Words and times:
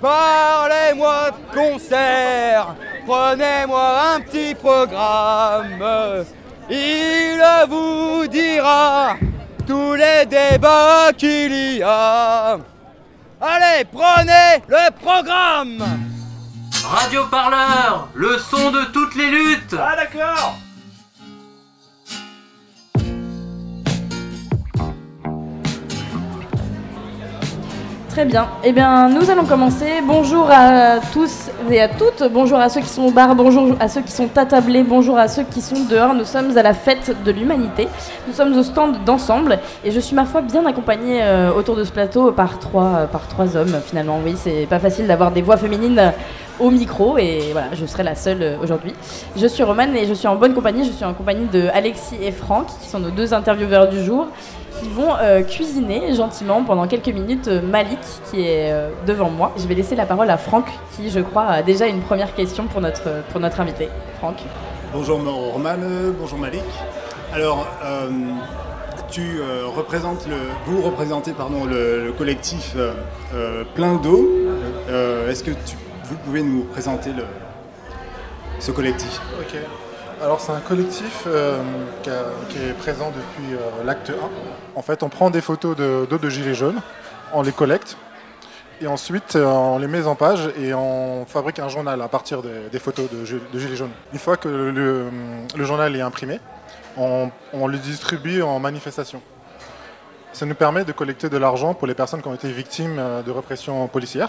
Parlez-moi 0.00 1.30
de 1.30 1.54
concert, 1.54 2.74
prenez-moi 3.06 4.14
un 4.14 4.20
petit 4.20 4.54
programme. 4.54 6.24
Il 6.70 7.42
vous 7.68 8.26
dira 8.26 9.16
tous 9.66 9.94
les 9.94 10.24
débats 10.24 11.12
qu'il 11.16 11.76
y 11.76 11.82
a. 11.82 12.58
Allez, 13.40 13.84
prenez 13.92 14.62
le 14.68 14.90
programme 15.02 15.84
Radio 16.84 17.26
Parleur, 17.26 18.08
le 18.14 18.38
son 18.38 18.70
de 18.70 18.84
toutes 18.92 19.14
les 19.16 19.30
luttes 19.30 19.76
Ah 19.78 19.96
d'accord 19.96 20.54
Très 28.10 28.24
bien. 28.24 28.48
Eh 28.64 28.72
bien, 28.72 29.08
nous 29.08 29.30
allons 29.30 29.44
commencer. 29.44 29.86
Bonjour 30.04 30.48
à 30.50 30.98
tous 31.12 31.48
et 31.70 31.80
à 31.80 31.86
toutes. 31.86 32.24
Bonjour 32.32 32.58
à 32.58 32.68
ceux 32.68 32.80
qui 32.80 32.88
sont 32.88 33.04
au 33.04 33.12
bar. 33.12 33.36
Bonjour 33.36 33.76
à 33.78 33.86
ceux 33.86 34.00
qui 34.00 34.10
sont 34.10 34.36
attablés. 34.36 34.82
Bonjour 34.82 35.16
à 35.16 35.28
ceux 35.28 35.44
qui 35.44 35.60
sont 35.60 35.84
dehors. 35.88 36.12
Nous 36.12 36.24
sommes 36.24 36.58
à 36.58 36.62
la 36.62 36.74
fête 36.74 37.14
de 37.24 37.30
l'humanité. 37.30 37.86
Nous 38.26 38.34
sommes 38.34 38.52
au 38.58 38.64
stand 38.64 39.04
d'ensemble. 39.04 39.60
Et 39.84 39.92
je 39.92 40.00
suis, 40.00 40.16
ma 40.16 40.24
foi, 40.24 40.40
bien 40.40 40.66
accompagnée 40.66 41.20
euh, 41.22 41.52
autour 41.52 41.76
de 41.76 41.84
ce 41.84 41.92
plateau 41.92 42.32
par 42.32 42.58
trois, 42.58 42.96
euh, 42.96 43.06
par 43.06 43.28
trois 43.28 43.56
hommes, 43.56 43.78
finalement. 43.86 44.18
Oui, 44.24 44.34
c'est 44.36 44.66
pas 44.68 44.80
facile 44.80 45.06
d'avoir 45.06 45.30
des 45.30 45.42
voix 45.42 45.56
féminines 45.56 46.12
au 46.58 46.70
micro. 46.72 47.16
Et 47.16 47.50
voilà, 47.52 47.68
je 47.74 47.86
serai 47.86 48.02
la 48.02 48.16
seule 48.16 48.42
euh, 48.42 48.56
aujourd'hui. 48.60 48.92
Je 49.36 49.46
suis 49.46 49.62
Romane 49.62 49.94
et 49.94 50.06
je 50.06 50.14
suis 50.14 50.26
en 50.26 50.34
bonne 50.34 50.54
compagnie. 50.54 50.84
Je 50.84 50.90
suis 50.90 51.04
en 51.04 51.14
compagnie 51.14 51.46
de 51.46 51.68
Alexis 51.72 52.16
et 52.20 52.32
Franck, 52.32 52.66
qui 52.82 52.88
sont 52.88 52.98
nos 52.98 53.10
deux 53.10 53.32
intervieweurs 53.34 53.88
du 53.88 54.02
jour 54.02 54.26
qui 54.80 54.88
vont 54.88 55.14
euh, 55.20 55.42
cuisiner 55.42 56.14
gentiment 56.14 56.64
pendant 56.64 56.86
quelques 56.86 57.08
minutes 57.08 57.48
euh, 57.48 57.60
Malik 57.60 57.98
qui 58.30 58.40
est 58.40 58.72
euh, 58.72 58.88
devant 59.06 59.28
moi. 59.28 59.52
Je 59.58 59.66
vais 59.66 59.74
laisser 59.74 59.94
la 59.94 60.06
parole 60.06 60.30
à 60.30 60.38
Franck 60.38 60.66
qui, 60.96 61.10
je 61.10 61.20
crois, 61.20 61.44
a 61.44 61.62
déjà 61.62 61.86
une 61.86 62.00
première 62.00 62.34
question 62.34 62.64
pour 62.66 62.80
notre, 62.80 63.22
pour 63.30 63.40
notre 63.40 63.60
invité. 63.60 63.88
Franck. 64.18 64.36
Bonjour 64.92 65.18
Roman, 65.52 65.76
bonjour 66.18 66.38
Malik. 66.38 66.62
Alors, 67.34 67.66
euh, 67.84 68.08
tu 69.10 69.38
euh, 69.40 69.66
représentes 69.76 70.26
le, 70.28 70.36
vous 70.66 70.82
représentez 70.82 71.32
pardon, 71.32 71.64
le, 71.64 72.06
le 72.06 72.12
collectif 72.12 72.74
Plein 73.74 73.94
d'eau. 73.96 74.28
Euh, 74.88 75.30
Est-ce 75.30 75.44
que 75.44 75.50
tu, 75.50 75.76
vous 76.04 76.16
pouvez 76.24 76.42
nous 76.42 76.64
présenter 76.64 77.10
le, 77.10 77.24
ce 78.58 78.70
collectif? 78.72 79.20
Ok. 79.40 79.58
Alors 80.22 80.40
c'est 80.40 80.52
un 80.52 80.60
collectif 80.60 81.24
euh, 81.26 81.58
qui, 82.02 82.58
est 82.58 82.72
présent 82.78 83.08
depuis 83.10 83.54
euh, 83.54 83.84
l'acte 83.84 84.10
1. 84.10 84.14
En 84.74 84.82
fait, 84.82 85.02
on 85.02 85.08
prend 85.08 85.30
des 85.30 85.40
photos 85.40 85.74
de- 85.76 86.06
de, 86.06 86.28
gilets 86.28 86.54
jaunes, 86.54 86.80
on 87.32 87.42
les 87.42 87.52
collecte 87.52 87.96
et 88.82 88.86
ensuite 88.86 89.36
euh, 89.36 89.44
on 89.46 89.78
les 89.78 89.86
met 89.86 90.06
en 90.06 90.14
page 90.16 90.50
et 90.58 90.74
on 90.74 91.24
fabrique 91.26 91.58
un 91.58 91.68
journal 91.68 92.00
à 92.02 92.08
partir 92.08 92.42
des, 92.42 92.78
photos 92.78 93.08
de, 93.10 93.24
gi- 93.24 93.40
de 93.52 93.58
gilets 93.58 93.76
jaunes. 93.76 93.90
Une 94.12 94.18
fois 94.18 94.36
que 94.36 94.48
le, 94.48 95.64
journal 95.64 95.96
est 95.96 96.00
imprimé, 96.02 96.38
on, 96.98 97.30
le 97.66 97.78
distribue 97.78 98.42
en 98.42 98.58
manifestation. 98.58 99.22
Ça 100.34 100.44
nous 100.44 100.54
permet 100.54 100.84
de 100.84 100.92
collecter 100.92 101.28
de 101.30 101.36
l'argent 101.38 101.72
pour 101.74 101.86
les 101.86 101.94
personnes 101.94 102.20
qui 102.20 102.28
ont 102.28 102.34
été 102.34 102.50
victimes 102.52 103.00
de 103.26 103.30
répression 103.30 103.86
policière. 103.88 104.28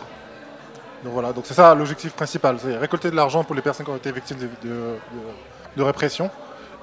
Donc 1.03 1.13
voilà, 1.13 1.33
donc 1.33 1.45
c'est 1.47 1.53
ça 1.53 1.73
l'objectif 1.75 2.13
principal, 2.13 2.57
c'est 2.61 2.77
récolter 2.77 3.09
de 3.11 3.15
l'argent 3.15 3.43
pour 3.43 3.55
les 3.55 3.61
personnes 3.61 3.85
qui 3.85 3.91
ont 3.91 3.95
été 3.97 4.11
victimes 4.11 4.37
de- 4.37 4.95
de 5.77 5.83
répression 5.83 6.29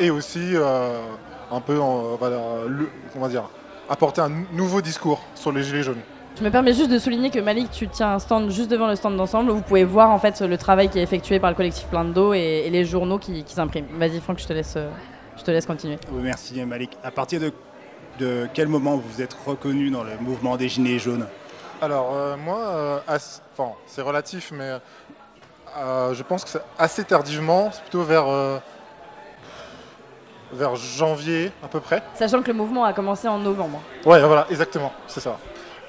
et 0.01 0.11
aussi 0.11 0.53
euh, 0.55 1.01
un 1.51 1.61
peu, 1.61 1.75
voilà, 2.19 2.39
le- 2.67 2.89
comment 3.13 3.29
dire, 3.29 3.45
apporter 3.89 4.21
un 4.21 4.29
nou- 4.29 4.47
nouveau 4.53 4.81
discours 4.81 5.21
sur 5.35 5.53
les 5.53 5.63
gilets 5.63 5.83
jaunes. 5.83 6.01
Je 6.39 6.45
me 6.45 6.51
permets 6.51 6.73
juste 6.73 6.91
de 6.91 6.99
souligner 6.99 7.31
que 7.31 7.41
Malik, 7.41 7.71
tu 7.71 7.89
tiens 7.89 8.13
un 8.15 8.19
stand 8.21 8.51
juste 8.51 8.71
devant 8.71 8.87
le 8.87 8.95
stand 8.95 9.17
d'ensemble 9.17 9.51
où 9.51 9.57
vous 9.57 9.63
pouvez 9.63 9.83
voir 9.85 10.11
en 10.11 10.19
fait 10.21 10.41
le 10.41 10.57
travail 10.57 10.89
qui 10.89 10.99
est 11.01 11.03
effectué 11.03 11.41
par 11.41 11.51
le 11.51 11.57
collectif 11.57 11.87
Plein 11.89 12.05
d'eau 12.05 12.33
et, 12.33 12.63
et 12.67 12.71
les 12.71 12.85
journaux 12.85 13.19
qui, 13.19 13.43
qui 13.43 13.55
s'impriment. 13.55 13.87
Vas-y 13.99 14.21
Franck, 14.21 14.39
je 14.39 14.47
te 14.47 14.53
laisse, 14.53 14.75
euh, 14.77 14.89
je 15.37 15.43
te 15.43 15.51
laisse 15.51 15.67
continuer. 15.67 15.99
Oui, 16.13 16.21
Merci 16.23 16.65
Malik. 16.65 16.97
À 17.03 17.11
partir 17.11 17.41
de, 17.41 17.53
de 18.21 18.47
quel 18.55 18.69
moment 18.69 18.97
vous 18.97 19.03
vous 19.15 19.21
êtes 19.23 19.37
reconnu 19.47 19.91
dans 19.91 20.05
le 20.05 20.13
mouvement 20.21 20.57
des 20.57 20.69
Gilets 20.69 21.01
jaunes? 21.01 21.27
Alors 21.83 22.13
euh, 22.15 22.37
moi, 22.37 22.59
euh, 22.59 22.99
enfin, 23.09 23.73
c'est 23.87 24.03
relatif, 24.03 24.53
mais 24.53 24.79
euh, 25.77 26.15
je 26.15 26.23
pense 26.23 26.45
que 26.45 26.51
c'est 26.51 26.63
assez 26.79 27.03
tardivement, 27.05 27.71
c'est 27.73 27.83
plutôt 27.83 28.03
vers, 28.03 28.29
euh, 28.29 28.59
vers 30.53 30.77
janvier 30.77 31.53
à 31.63 31.69
peu 31.69 31.81
près. 31.81 32.03
Sachant 32.15 32.43
que 32.43 32.49
le 32.49 32.55
mouvement 32.55 32.85
a 32.85 32.93
commencé 32.93 33.29
en 33.29 33.39
novembre. 33.39 33.81
Ouais, 34.05 34.21
voilà, 34.21 34.47
exactement, 34.51 34.93
c'est 35.07 35.21
ça. 35.21 35.39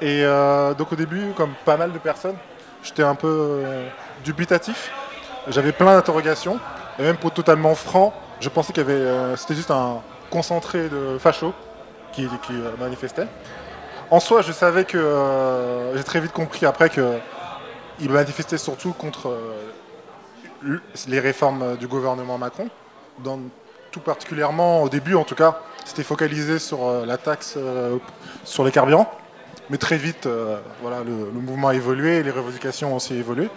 Et 0.02 0.24
euh, 0.24 0.74
donc 0.74 0.92
au 0.92 0.96
début, 0.96 1.32
comme 1.36 1.54
pas 1.66 1.78
mal 1.78 1.92
de 1.92 1.98
personnes, 1.98 2.38
j'étais 2.84 3.04
un 3.04 3.16
peu 3.16 3.28
euh, 3.28 3.88
dubitatif. 4.24 4.92
J'avais 5.48 5.72
plein 5.72 5.96
d'interrogations. 5.96 6.60
Et 6.98 7.04
même 7.04 7.18
pour 7.18 7.30
être 7.30 7.36
totalement 7.36 7.76
franc, 7.76 8.14
je 8.40 8.50
pensais 8.50 8.74
qu'il 8.74 8.84
y 8.84 8.86
avait, 8.86 8.94
euh, 8.94 9.36
c'était 9.36 9.56
juste 9.56 9.72
un 9.72 10.02
concentré 10.30 10.90
de 10.90 11.18
fachos 11.18 11.54
qui, 12.12 12.28
qui, 12.44 12.54
manifestait. 12.80 13.28
En 14.12 14.20
soi, 14.20 14.42
je 14.42 14.52
savais 14.52 14.86
que 14.86 15.94
j'ai 15.96 16.04
très 16.04 16.20
vite 16.20 16.32
compris 16.32 16.66
après 16.66 16.90
que 16.90 17.18
ils 18.00 18.10
manifestaient 18.10 18.58
surtout 18.58 18.94
contre 18.94 19.38
les 21.08 21.20
réformes 21.20 21.78
du 21.78 21.88
gouvernement 21.88 22.38
Macron. 22.38 22.70
Dans, 23.20 23.40
tout 23.92 24.00
particulièrement, 24.00 24.84
au 24.84 24.90
début 24.90 25.16
en 25.16 25.24
tout 25.24 25.36
cas, 25.36 25.60
c'était 25.86 26.04
focalisé 26.04 26.60
sur 26.60 26.88
euh, 26.88 27.06
la 27.06 27.18
taxe 27.18 27.56
euh, 27.58 27.98
sur 28.44 28.64
les 28.64 28.72
carburants. 28.72 29.12
Mais 29.70 29.78
très 29.78 29.98
vite, 29.98 30.26
euh, 30.26 30.60
voilà, 30.82 31.04
le, 31.04 31.12
mouvement 31.40 31.70
a 31.70 31.76
évolué, 31.76 32.24
les 32.24 32.32
revendications 32.32 32.94
ont 32.94 32.96
aussi 32.98 33.16
évolué. 33.16 33.50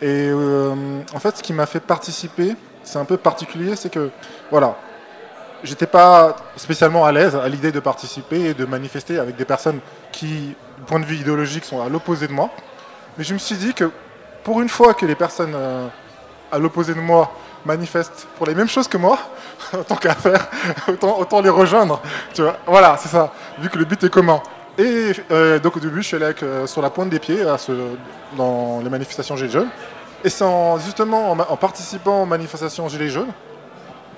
Et 0.00 0.32
en 1.14 1.20
fait, 1.20 1.36
ce 1.36 1.42
qui 1.44 1.52
m'a 1.52 1.66
fait 1.66 1.78
participer, 1.78 2.56
c'est 2.82 2.98
un 2.98 3.04
peu 3.04 3.16
particulier, 3.16 3.76
c'est 3.76 3.88
que 3.88 4.10
voilà, 4.50 4.76
j'étais 5.62 5.86
pas 5.86 6.34
spécialement 6.56 7.04
à 7.04 7.12
l'aise 7.12 7.36
à 7.36 7.48
l'idée 7.48 7.70
de 7.70 7.78
participer 7.78 8.46
et 8.46 8.54
de 8.54 8.64
manifester 8.64 9.20
avec 9.20 9.36
des 9.36 9.44
personnes 9.44 9.78
qui, 10.10 10.56
du 10.78 10.84
point 10.88 10.98
de 10.98 11.04
vue 11.04 11.14
idéologique, 11.14 11.64
sont 11.64 11.80
à 11.80 11.88
l'opposé 11.88 12.26
de 12.26 12.32
moi. 12.32 12.50
Mais 13.16 13.22
je 13.22 13.32
me 13.32 13.38
suis 13.38 13.54
dit 13.54 13.74
que 13.74 13.92
pour 14.42 14.60
une 14.60 14.68
fois 14.68 14.92
que 14.94 15.06
les 15.06 15.14
personnes 15.14 15.54
à 16.50 16.58
l'opposé 16.58 16.94
de 16.94 17.00
moi 17.00 17.32
manifestent 17.64 18.26
pour 18.36 18.46
les 18.46 18.54
mêmes 18.54 18.68
choses 18.68 18.88
que 18.88 18.96
moi, 18.96 19.18
autant 19.72 19.96
qu'à 19.96 20.14
faire, 20.14 20.48
autant, 20.88 21.18
autant 21.18 21.40
les 21.40 21.50
rejoindre. 21.50 22.00
Tu 22.34 22.42
vois 22.42 22.56
voilà, 22.66 22.96
c'est 22.98 23.08
ça, 23.08 23.32
vu 23.58 23.68
que 23.68 23.78
le 23.78 23.84
but 23.84 24.02
est 24.04 24.10
commun. 24.10 24.40
Et 24.78 25.12
euh, 25.30 25.58
donc 25.58 25.76
au 25.76 25.80
début, 25.80 26.02
je 26.02 26.08
suis 26.08 26.16
allé 26.16 26.26
avec, 26.26 26.42
euh, 26.42 26.66
sur 26.66 26.80
la 26.80 26.90
pointe 26.90 27.10
des 27.10 27.18
pieds 27.18 27.44
dans 28.36 28.80
les 28.82 28.88
manifestations 28.88 29.36
Gilets 29.36 29.50
jaunes. 29.50 29.68
Et 30.24 30.30
c'est 30.30 30.44
en- 30.44 30.78
justement 30.78 31.32
en, 31.32 31.56
participant 31.56 32.22
aux 32.22 32.26
manifestations 32.26 32.88
Gilets 32.88 33.08
jaunes, 33.10 33.32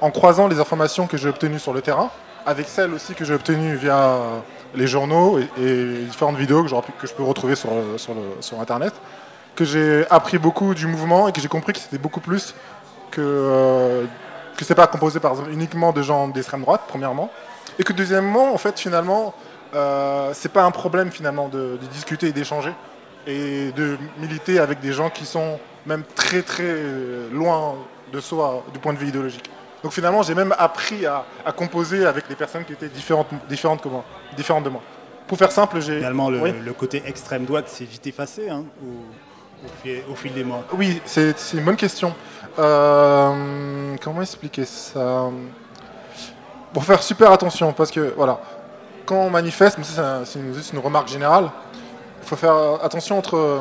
en 0.01 0.11
croisant 0.11 0.49
les 0.49 0.61
informations 0.61 1.07
que 1.07 1.17
j'ai 1.17 1.29
obtenues 1.29 1.59
sur 1.59 1.73
le 1.73 1.81
terrain, 1.81 2.11
avec 2.47 2.69
celles 2.69 2.93
aussi 2.93 3.15
que 3.15 3.25
j'ai 3.25 3.35
obtenues 3.35 3.75
via 3.77 3.97
euh, 3.99 4.39
les 4.75 4.87
journaux 4.87 5.39
et, 5.39 5.49
et 5.63 6.05
différentes 6.05 6.37
vidéos 6.37 6.63
que, 6.63 6.69
je 7.07 7.13
peux 7.15 7.23
retrouver 7.23 7.57
sur, 7.57 7.71
sur 8.41 8.61
Internet, 8.61 8.93
que 9.57 9.65
j'ai 9.65 10.05
appris 10.11 10.39
beaucoup 10.39 10.75
du 10.75 10.87
mouvement 10.87 11.29
et 11.29 11.33
que 11.33 11.41
j'ai 11.41 11.49
compris 11.49 11.73
que 11.73 11.79
c'était 11.79 11.99
beaucoup 11.99 12.21
plus 12.21 12.55
que, 13.15 13.21
euh, 13.21 14.05
que 14.57 14.65
c'est 14.65 14.75
pas 14.75 14.87
composé 14.87 15.21
par 15.21 15.33
exemple 15.33 15.51
uniquement 15.53 15.93
de 15.93 16.03
gens 16.03 16.29
d'extrême 16.29 16.63
droite, 16.63 16.83
premièrement, 16.89 17.31
et 17.79 17.83
que 17.85 17.93
deuxièmement, 17.93 18.53
en 18.55 18.59
fait, 18.59 18.79
finalement, 18.79 19.35
euh, 19.75 20.31
c'est 20.35 20.53
pas 20.53 20.65
un 20.65 20.71
problème 20.71 21.11
finalement 21.11 21.49
de, 21.49 21.79
de 21.83 21.87
discuter 21.93 22.29
et 22.29 22.33
d'échanger 22.33 22.73
et 23.27 23.73
de 23.73 23.97
militer 24.19 24.59
avec 24.59 24.81
des 24.81 24.93
gens 24.93 25.11
qui 25.11 25.25
sont 25.27 25.59
même 25.87 26.05
très 26.15 26.43
très 26.43 26.63
euh, 26.65 27.29
loin 27.33 27.75
de 28.13 28.21
soi 28.21 28.63
du 28.73 28.79
point 28.79 28.93
de 28.93 28.99
vue 28.99 29.09
idéologique. 29.09 29.51
Donc 29.83 29.93
finalement, 29.93 30.23
j'ai 30.23 30.35
même 30.35 30.55
appris 30.59 31.05
à, 31.07 31.25
à 31.45 31.53
composer 31.53 32.07
avec 32.07 32.29
des 32.29 32.37
personnes 32.37 32.65
qui 32.65 32.73
étaient 32.73 32.89
différentes, 32.89 33.29
différentes 33.49 33.83
que 33.83 33.89
moi, 33.89 34.05
différentes 34.37 34.65
de 34.65 34.71
moi. 34.71 34.83
Pour 35.27 35.39
faire 35.39 35.51
simple, 35.53 35.81
j'ai 35.81 35.97
Finalement, 35.99 36.31
le, 36.31 36.39
Oui. 36.41 36.53
le 36.65 36.73
côté 36.73 37.03
extrême 37.07 37.45
droite 37.45 37.69
s'est 37.69 37.85
vite 37.85 38.07
effacé 38.07 38.49
hein, 38.51 38.65
au 40.11 40.15
fil, 40.15 40.33
des 40.33 40.45
mois. 40.45 40.65
Oui, 40.73 41.01
c'est 41.05 41.35
une 41.55 41.65
bonne 41.65 41.77
question. 41.77 42.15
Euh, 42.59 43.97
comment 44.03 44.23
expliquer 44.23 44.65
ça? 44.65 45.31
Pour 46.73 46.85
faire 46.85 47.03
super 47.03 47.31
attention, 47.33 47.73
parce 47.73 47.91
que 47.91 48.13
voilà, 48.17 48.41
quand 49.07 49.17
on 49.17 49.31
manifeste, 49.31 49.79
c'est 49.83 49.99
un- 50.01 50.25
c'est 50.25 50.39
une- 50.39 50.55
une 50.73 50.79
remarque 50.79 51.09
générale, 51.09 51.51
il 52.23 52.29
faut 52.29 52.37
faire 52.37 52.57
attention 52.83 53.19
entre 53.19 53.37
euh, 53.37 53.61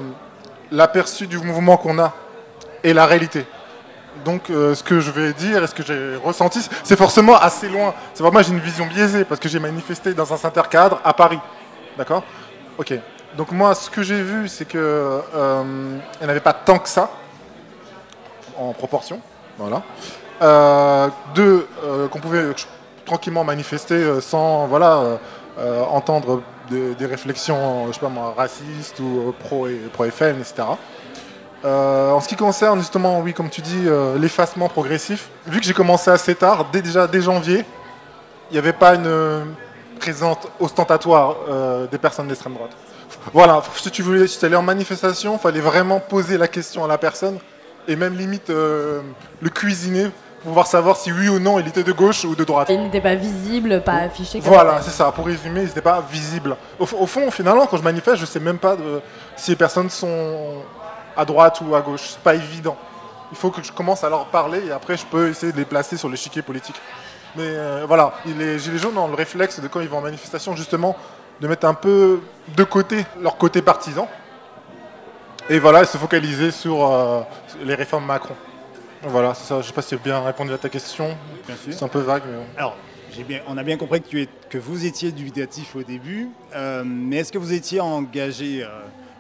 l'aperçu 0.72 1.28
du 1.28 1.38
mouvement 1.38 1.78
qu'on 1.78 2.00
a 2.00 2.14
et 2.84 2.94
la 2.94 3.06
réalité. 3.06 3.46
Donc, 4.26 4.50
euh, 4.50 4.74
ce 4.76 4.84
que 4.84 5.00
je 5.00 5.12
vais 5.12 5.34
dire 5.34 5.64
et 5.64 5.68
ce 5.68 5.74
que 5.76 5.84
j'ai 5.84 6.16
ressenti, 6.24 6.68
c'est 6.84 6.96
forcément 6.96 7.36
assez 7.38 7.68
loin. 7.68 7.94
C'est 8.14 8.24
vraiment, 8.24 8.42
j'ai 8.42 8.52
une 8.54 8.60
vision 8.60 8.86
biaisée 8.86 9.26
parce 9.26 9.40
que 9.40 9.50
j'ai 9.50 9.60
manifesté 9.60 10.14
dans 10.14 10.32
un 10.34 10.38
cadre 10.70 11.00
à 11.04 11.14
Paris. 11.14 11.40
D'accord? 11.98 12.24
Ok. 12.78 12.94
Donc, 13.38 13.52
moi, 13.52 13.74
ce 13.76 13.90
que 13.90 14.04
j'ai 14.04 14.22
vu, 14.22 14.48
c'est 14.48 14.66
que 14.66 14.78
euh, 14.78 15.64
il 16.16 16.20
n'y 16.20 16.26
en 16.26 16.30
avait 16.30 16.40
pas 16.40 16.54
tant 16.54 16.80
que 16.80 16.90
ça, 16.90 17.10
en 18.58 18.74
proportion. 18.74 19.20
Voilà. 19.58 19.84
Euh, 20.42 21.08
deux, 21.36 21.68
euh, 21.84 22.08
qu'on 22.08 22.20
pouvait 22.20 22.54
tranquillement 23.06 23.44
manifester 23.44 23.96
euh, 23.96 24.20
sans 24.22 24.68
voilà, 24.68 25.20
entendre 25.92 26.42
des, 26.70 27.06
réflexions, 27.06 27.88
je 27.88 27.94
sais 27.94 28.00
pas 28.00 28.10
moi, 28.10 28.34
racistes 28.36 29.00
ou 29.00 29.34
pro, 29.40 29.68
pro 29.94 30.06
FN, 30.06 30.40
etc. 30.40 30.64
En 31.64 32.20
ce 32.20 32.28
qui 32.28 32.36
concerne 32.36 32.80
justement, 32.80 33.20
oui, 33.20 33.34
comme 33.34 33.50
tu 33.50 33.62
dis, 33.62 33.86
l'effacement 34.18 34.68
progressif, 34.68 35.30
vu 35.46 35.60
que 35.60 35.66
j'ai 35.66 35.74
commencé 35.74 36.10
assez 36.10 36.34
tard, 36.34 36.66
dès, 36.72 36.82
déjà 36.82 37.06
dès 37.06 37.22
janvier, 37.22 37.64
il 38.50 38.54
n'y 38.54 38.58
avait 38.58 38.74
pas 38.74 38.96
une 38.96 39.54
présence 40.00 40.38
ostentatoire 40.60 41.36
des 41.92 41.98
personnes 42.00 42.28
d'extrême 42.28 42.56
droite. 42.56 42.72
Voilà, 43.32 43.62
si 43.76 43.90
tu 43.92 44.02
voulais, 44.02 44.28
si 44.28 44.40
tu 44.40 44.46
allais 44.46 44.56
en 44.56 44.62
manifestation, 44.62 45.34
il 45.36 45.40
fallait 45.40 45.62
vraiment 45.62 46.00
poser 46.00 46.38
la 46.38 46.48
question 46.48 46.84
à 46.84 46.88
la 46.88 46.98
personne 46.98 47.40
et 47.88 47.96
même 47.96 48.18
limite 48.18 48.50
euh, 48.50 49.02
le 49.42 49.50
cuisiner 49.50 50.04
pour 50.42 50.50
pouvoir 50.50 50.68
savoir 50.68 50.98
si 50.98 51.12
oui 51.12 51.30
ou 51.30 51.40
non 51.40 51.58
il 51.60 51.68
était 51.68 51.84
de 51.84 51.92
gauche 51.94 52.26
ou 52.26 52.36
de 52.36 52.44
droite. 52.44 52.68
Il 52.70 52.82
n'était 52.84 53.00
pas 53.02 53.16
visible, 53.16 53.82
pas 53.82 53.94
affiché. 53.94 54.40
comme 54.40 54.50
Voilà, 54.50 54.82
c'est 54.82 54.92
ça. 54.92 55.12
Pour 55.12 55.26
résumer, 55.26 55.62
ils 55.62 55.68
n'étaient 55.68 55.82
pas 55.82 56.04
visibles. 56.12 56.58
Au, 56.80 56.86
fond, 56.86 57.32
finalement, 57.32 57.66
quand 57.66 57.78
je 57.78 57.84
manifeste, 57.84 58.18
je 58.18 58.26
sais 58.26 58.42
même 58.42 58.58
pas 58.58 58.76
de- 58.76 59.02
si 59.38 59.52
les 59.52 59.56
personnes 59.58 59.90
sont 59.90 60.64
à 61.16 61.24
droite 61.24 61.62
ou 61.62 61.74
à 61.76 61.82
gauche. 61.82 62.10
C'est 62.12 62.20
pas 62.20 62.36
évident. 62.36 62.76
Il 63.32 63.38
faut 63.38 63.52
que 63.52 63.64
je 63.64 63.72
commence 63.72 64.04
à 64.04 64.10
leur 64.10 64.26
parler 64.26 64.62
et 64.68 64.72
après, 64.72 64.98
je 64.98 65.06
peux 65.06 65.30
essayer 65.30 65.52
de 65.54 65.58
les 65.58 65.66
placer 65.66 65.96
sur 65.96 66.10
l'échiquier 66.10 66.42
politique. 66.42 66.76
Mais 67.36 67.44
euh, 67.46 67.86
voilà, 67.88 68.14
les 68.26 68.60
Gilets 68.60 68.78
jaunes 68.78 68.98
ont 68.98 69.08
le 69.08 69.16
réflexe 69.16 69.60
de 69.60 69.68
quand 69.68 69.80
ils 69.80 69.88
vont 69.90 69.98
en 70.00 70.02
manifestation, 70.02 70.56
justement, 70.56 70.96
de 71.42 71.48
mettre 71.48 71.66
un 71.68 71.74
peu 71.74 72.22
de 72.56 72.64
côté 72.64 73.06
leur 73.22 73.38
côté 73.38 73.62
partisan. 73.62 74.08
Et 75.50 75.60
voilà, 75.60 75.84
se 75.86 75.98
focaliser 75.98 76.52
sur 76.52 76.86
euh, 76.86 77.22
les 77.66 77.76
réformes 77.76 78.06
Macron. 78.06 78.36
Voilà, 79.02 79.34
c'est 79.34 79.46
ça. 79.46 79.62
Je 79.62 79.68
sais 79.68 79.74
pas 79.74 79.82
si 79.82 79.90
j'ai 79.92 79.98
bien 80.02 80.22
répondu 80.24 80.54
à 80.54 80.58
ta 80.58 80.70
question. 80.70 81.18
C'est 81.70 81.84
un 81.84 81.90
peu 81.90 82.00
vague, 82.00 82.24
mais... 82.26 82.38
Alors, 82.58 82.78
bien, 83.28 83.42
on 83.48 83.58
a 83.58 83.64
bien 83.64 83.76
compris 83.78 84.02
que, 84.02 84.08
tu 84.08 84.22
es- 84.22 84.30
que 84.50 84.58
vous 84.58 84.86
étiez 84.86 85.12
dubitatif 85.12 85.76
au 85.76 85.84
début, 85.84 86.30
euh, 86.56 86.84
mais 86.86 87.18
est-ce 87.18 87.32
que 87.34 87.38
vous 87.38 87.52
étiez 87.52 87.82
engagé 87.82 88.66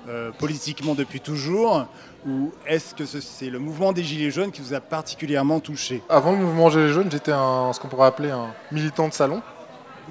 euh, 0.07 0.31
politiquement 0.31 0.95
depuis 0.95 1.19
toujours? 1.19 1.86
Ou 2.25 2.54
est-ce 2.65 2.95
que 2.95 3.06
ce- 3.06 3.19
c'est 3.19 3.50
le 3.50 3.60
mouvement 3.60 3.92
des 3.92 4.04
Gilets 4.04 4.31
jaunes 4.31 4.51
qui 4.51 4.62
vous 4.62 4.74
a 4.74 4.80
particulièrement 4.80 5.60
touché? 5.60 6.01
Avant 6.07 6.31
le 6.31 6.38
mouvement 6.38 6.69
Gilets 6.69 6.94
jaunes, 6.94 7.12
j'étais 7.12 7.31
ce 7.33 7.80
qu'on 7.81 7.89
pourrait 7.89 8.07
appeler 8.07 8.31
un 8.31 8.48
militant 8.71 9.10
de 9.10 9.13
salon. 9.13 9.42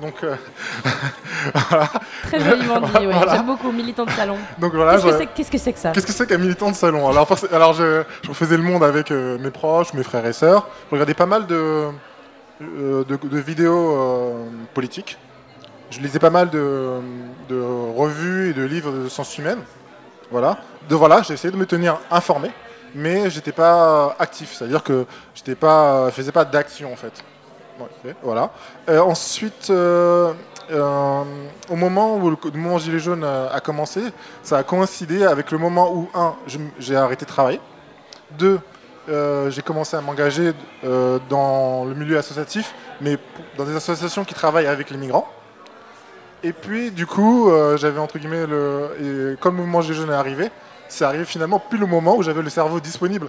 Donc, 0.00 0.14
euh, 0.24 0.34
Très 2.24 2.40
joliment 2.40 2.80
dit, 2.80 2.90
oui. 3.00 3.06
Voilà. 3.12 3.34
J'aime 3.36 3.46
beaucoup, 3.46 3.70
militant 3.72 4.04
de 4.04 4.10
salon. 4.10 4.36
donc 4.58 4.74
voilà. 4.74 4.92
Qu'est-ce 4.94 5.04
que 5.04 5.12
je- 5.12 5.16
c'est 5.18 5.26
qu'est-ce 5.26 5.50
que, 5.50 5.58
c'est 5.58 5.72
que 5.72 5.78
ça 5.78 5.90
Qu'est-ce 5.90 6.06
que 6.06 6.12
c'est 6.12 6.26
qu'un 6.26 6.38
militant 6.38 6.70
de 6.70 6.76
salon 6.76 7.08
Alors, 7.08 7.28
forc- 7.28 7.52
alors 7.52 7.74
je, 7.74 8.02
je 8.22 8.32
faisais 8.32 8.56
le 8.56 8.62
monde 8.62 8.82
avec 8.84 9.10
euh, 9.10 9.38
mes 9.38 9.50
proches, 9.50 9.92
mes 9.94 10.02
frères 10.02 10.24
et 10.26 10.32
sœurs. 10.32 10.66
Je 10.88 10.94
regardais 10.94 11.14
pas 11.14 11.26
mal 11.26 11.46
de, 11.46 11.88
euh, 12.62 13.04
de, 13.04 13.16
de 13.16 13.38
vidéos 13.38 14.38
politiques. 14.74 15.18
Je 15.90 16.00
lisais 16.00 16.18
pas 16.18 16.30
mal 16.30 16.48
de, 16.48 16.98
de 17.50 17.60
revues 17.94 18.50
et 18.50 18.52
de 18.54 18.64
livres 18.64 18.92
de 18.92 19.08
sciences 19.10 19.36
humaines. 19.36 19.60
Voilà. 20.30 20.56
De 20.88 20.94
voilà, 20.94 21.20
j'ai 21.22 21.34
essayé 21.34 21.52
de 21.52 21.58
me 21.58 21.66
tenir 21.66 21.98
informé, 22.10 22.50
mais 22.94 23.28
j'étais 23.28 23.52
pas 23.52 24.16
actif. 24.18 24.54
C'est-à-dire 24.54 24.82
que 24.82 25.04
j'étais 25.34 25.54
pas, 25.54 26.06
je 26.08 26.14
faisais 26.14 26.32
pas 26.32 26.46
d'action 26.46 26.90
en 26.92 26.96
fait. 26.96 27.12
Voilà. 28.22 28.50
Euh, 28.88 29.00
ensuite, 29.00 29.68
euh, 29.70 30.32
euh, 30.70 31.22
au 31.68 31.76
moment 31.76 32.16
où 32.16 32.30
le, 32.30 32.36
le 32.44 32.58
mouvement 32.58 32.78
Gilet 32.78 32.98
jaune 32.98 33.24
a, 33.24 33.60
commencé, 33.60 34.00
ça 34.42 34.58
a 34.58 34.62
coïncidé 34.62 35.24
avec 35.24 35.50
le 35.50 35.58
moment 35.58 35.92
où, 35.94 36.08
un, 36.14 36.34
j'ai 36.78 36.96
arrêté 36.96 37.24
de 37.24 37.30
travailler. 37.30 37.60
Deux, 38.38 38.60
j'ai 39.08 39.62
commencé 39.62 39.96
à 39.96 40.00
m'engager 40.00 40.52
dans 41.28 41.84
le 41.84 41.94
milieu 41.94 42.18
associatif, 42.18 42.74
mais 43.00 43.18
dans 43.58 43.64
des 43.64 43.76
associations 43.76 44.24
qui 44.24 44.34
travaillent 44.34 44.66
avec 44.66 44.90
les 44.90 44.96
migrants. 44.96 45.28
Et 46.44 46.52
puis, 46.52 46.90
du 46.90 47.06
coup, 47.06 47.50
j'avais 47.76 47.98
entre 47.98 48.18
guillemets 48.18 48.46
le. 48.46 49.36
Quand 49.40 49.50
le 49.50 49.56
mouvement 49.56 49.82
Gilets 49.82 49.96
jaunes 49.96 50.10
est 50.10 50.14
arrivé, 50.14 50.50
c'est 50.88 51.04
arrivé 51.04 51.24
finalement 51.24 51.58
pile 51.58 51.82
au 51.82 51.86
moment 51.86 52.16
où 52.16 52.22
j'avais 52.22 52.42
le 52.42 52.50
cerveau 52.50 52.80
disponible 52.80 53.28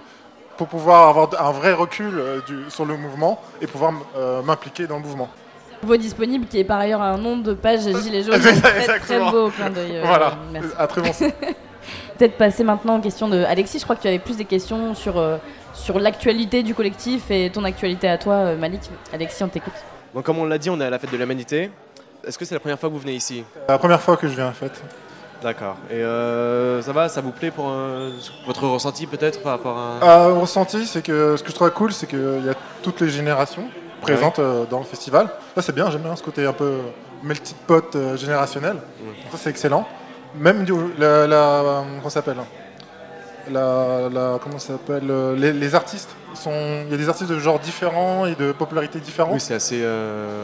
pour 0.56 0.68
pouvoir 0.68 1.08
avoir 1.08 1.28
un 1.46 1.52
vrai 1.52 1.72
recul 1.72 2.12
euh, 2.18 2.40
du- 2.46 2.70
sur 2.70 2.84
le 2.84 2.96
mouvement 2.96 3.40
et 3.60 3.66
pouvoir 3.66 3.92
euh, 4.16 4.42
m'impliquer 4.42 4.86
dans 4.86 4.96
le 4.96 5.02
mouvement. 5.02 5.28
Vos 5.82 5.96
disponible, 5.96 6.46
qui 6.46 6.58
est 6.60 6.64
par 6.64 6.78
ailleurs 6.80 7.02
un 7.02 7.18
nom 7.18 7.36
de 7.36 7.52
page 7.54 7.80
Gilets 7.82 8.22
jaunes. 8.22 8.40
très, 8.62 8.98
très 8.98 9.18
beau 9.30 9.50
clin 9.50 9.70
d'œil. 9.70 9.96
euh, 9.98 10.02
voilà, 10.04 10.34
Merci. 10.52 10.68
à 10.78 10.86
très 10.86 11.00
bon. 11.02 11.10
Peut-être 12.18 12.38
passer 12.38 12.64
maintenant 12.64 12.98
aux 12.98 13.00
questions 13.02 13.28
de 13.28 13.42
Alexis. 13.44 13.78
Je 13.80 13.84
crois 13.84 13.96
que 13.96 14.02
tu 14.02 14.08
avais 14.08 14.18
plus 14.20 14.36
des 14.36 14.44
questions 14.46 14.94
sur, 14.94 15.18
euh, 15.18 15.36
sur 15.74 15.98
l'actualité 15.98 16.62
du 16.62 16.74
collectif 16.74 17.30
et 17.30 17.50
ton 17.50 17.64
actualité 17.64 18.08
à 18.08 18.16
toi, 18.16 18.54
Malik. 18.54 18.82
Alexis, 19.12 19.42
on 19.42 19.48
t'écoute. 19.48 19.74
Donc 20.14 20.24
comme 20.24 20.38
on 20.38 20.44
l'a 20.46 20.58
dit, 20.58 20.70
on 20.70 20.80
est 20.80 20.84
à 20.84 20.90
la 20.90 20.98
fête 20.98 21.10
de 21.10 21.16
l'humanité. 21.16 21.70
Est-ce 22.26 22.38
que 22.38 22.44
c'est 22.44 22.54
la 22.54 22.60
première 22.60 22.78
fois 22.78 22.88
que 22.88 22.94
vous 22.94 23.00
venez 23.00 23.14
ici? 23.14 23.44
La 23.68 23.76
première 23.76 24.00
fois 24.00 24.16
que 24.16 24.28
je 24.28 24.34
viens 24.34 24.48
en 24.48 24.52
fait. 24.52 24.72
D'accord. 25.44 25.76
Et 25.90 25.96
euh, 26.02 26.80
ça 26.80 26.92
va, 26.92 27.10
ça 27.10 27.20
vous 27.20 27.30
plaît 27.30 27.50
pour 27.50 27.66
euh, 27.68 28.10
votre 28.46 28.66
ressenti 28.66 29.06
peut-être 29.06 29.42
par 29.42 29.52
rapport 29.52 29.76
à... 29.78 30.02
Euh, 30.02 30.32
ressenti, 30.32 30.86
c'est 30.86 31.02
que 31.02 31.36
ce 31.36 31.42
que 31.42 31.50
je 31.50 31.54
trouve 31.54 31.70
cool, 31.70 31.92
c'est 31.92 32.06
qu'il 32.06 32.42
y 32.46 32.48
a 32.48 32.54
toutes 32.82 33.02
les 33.02 33.10
générations 33.10 33.64
présentes 34.00 34.38
euh, 34.38 34.64
dans 34.70 34.78
le 34.78 34.86
festival. 34.86 35.28
Ça 35.54 35.60
c'est 35.60 35.74
bien, 35.74 35.90
j'aime 35.90 36.00
bien 36.00 36.16
ce 36.16 36.22
côté 36.22 36.46
un 36.46 36.54
peu 36.54 36.78
melting 37.22 37.56
pot 37.66 37.94
euh, 37.94 38.16
générationnel. 38.16 38.76
Ça 39.32 39.36
c'est 39.38 39.50
excellent. 39.50 39.86
Même 40.34 40.64
du, 40.64 40.72
la, 40.98 41.26
la- 41.26 41.84
comment 41.98 42.08
ça 42.08 42.14
s'appelle 42.20 42.38
la, 43.50 44.08
la- 44.10 44.38
comment 44.42 44.58
ça 44.58 44.68
s'appelle 44.68 45.12
les, 45.36 45.52
les 45.52 45.74
artistes. 45.74 46.08
sont- 46.32 46.84
Il 46.86 46.90
y 46.90 46.94
a 46.94 46.96
des 46.96 47.08
artistes 47.10 47.28
de 47.30 47.38
genres 47.38 47.58
différents 47.58 48.24
et 48.24 48.34
de 48.34 48.52
popularité 48.52 48.98
différentes. 48.98 49.34
Oui, 49.34 49.40
c'est 49.40 49.54
assez, 49.54 49.84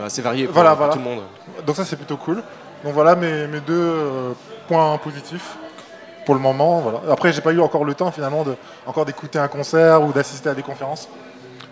assez 0.05 0.21
varié 0.21 0.45
pour, 0.45 0.53
Voilà, 0.55 0.71
pour 0.73 0.79
voilà. 0.81 0.93
tout 0.93 0.99
le 0.99 1.05
monde. 1.07 1.23
Donc 1.67 1.75
ça 1.77 1.87
c'est 1.87 1.97
plutôt 1.97 2.19
cool. 2.19 2.43
Donc 2.85 2.93
voilà 2.95 3.15
mes, 3.17 3.47
mes 3.47 3.61
deux 3.61 3.95
positifs 5.03 5.57
pour 6.25 6.35
le 6.35 6.41
moment. 6.41 6.81
Voilà. 6.81 7.01
Après 7.11 7.33
j'ai 7.33 7.41
pas 7.41 7.53
eu 7.53 7.61
encore 7.61 7.85
le 7.85 7.95
temps 7.95 8.11
finalement 8.11 8.45
de 8.45 8.55
encore 8.87 9.05
d'écouter 9.05 9.39
un 9.39 9.49
concert 9.49 10.03
ou 10.03 10.13
d'assister 10.13 10.49
à 10.49 10.55
des 10.55 10.63
conférences. 10.63 11.09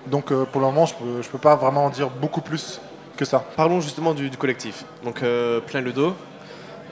Donc 0.06 0.32
euh, 0.32 0.44
pour 0.44 0.60
le 0.60 0.66
moment 0.66 0.86
je 0.86 0.94
peux, 0.94 1.22
je 1.22 1.28
peux 1.28 1.38
pas 1.38 1.56
vraiment 1.56 1.86
en 1.86 1.90
dire 1.90 2.08
beaucoup 2.08 2.40
plus 2.40 2.80
que 3.16 3.24
ça. 3.24 3.44
Parlons 3.56 3.80
justement 3.80 4.14
du, 4.14 4.30
du 4.30 4.36
collectif. 4.36 4.84
Donc 5.04 5.22
euh, 5.22 5.60
plein 5.60 5.80
le 5.80 5.92
dos. 5.92 6.14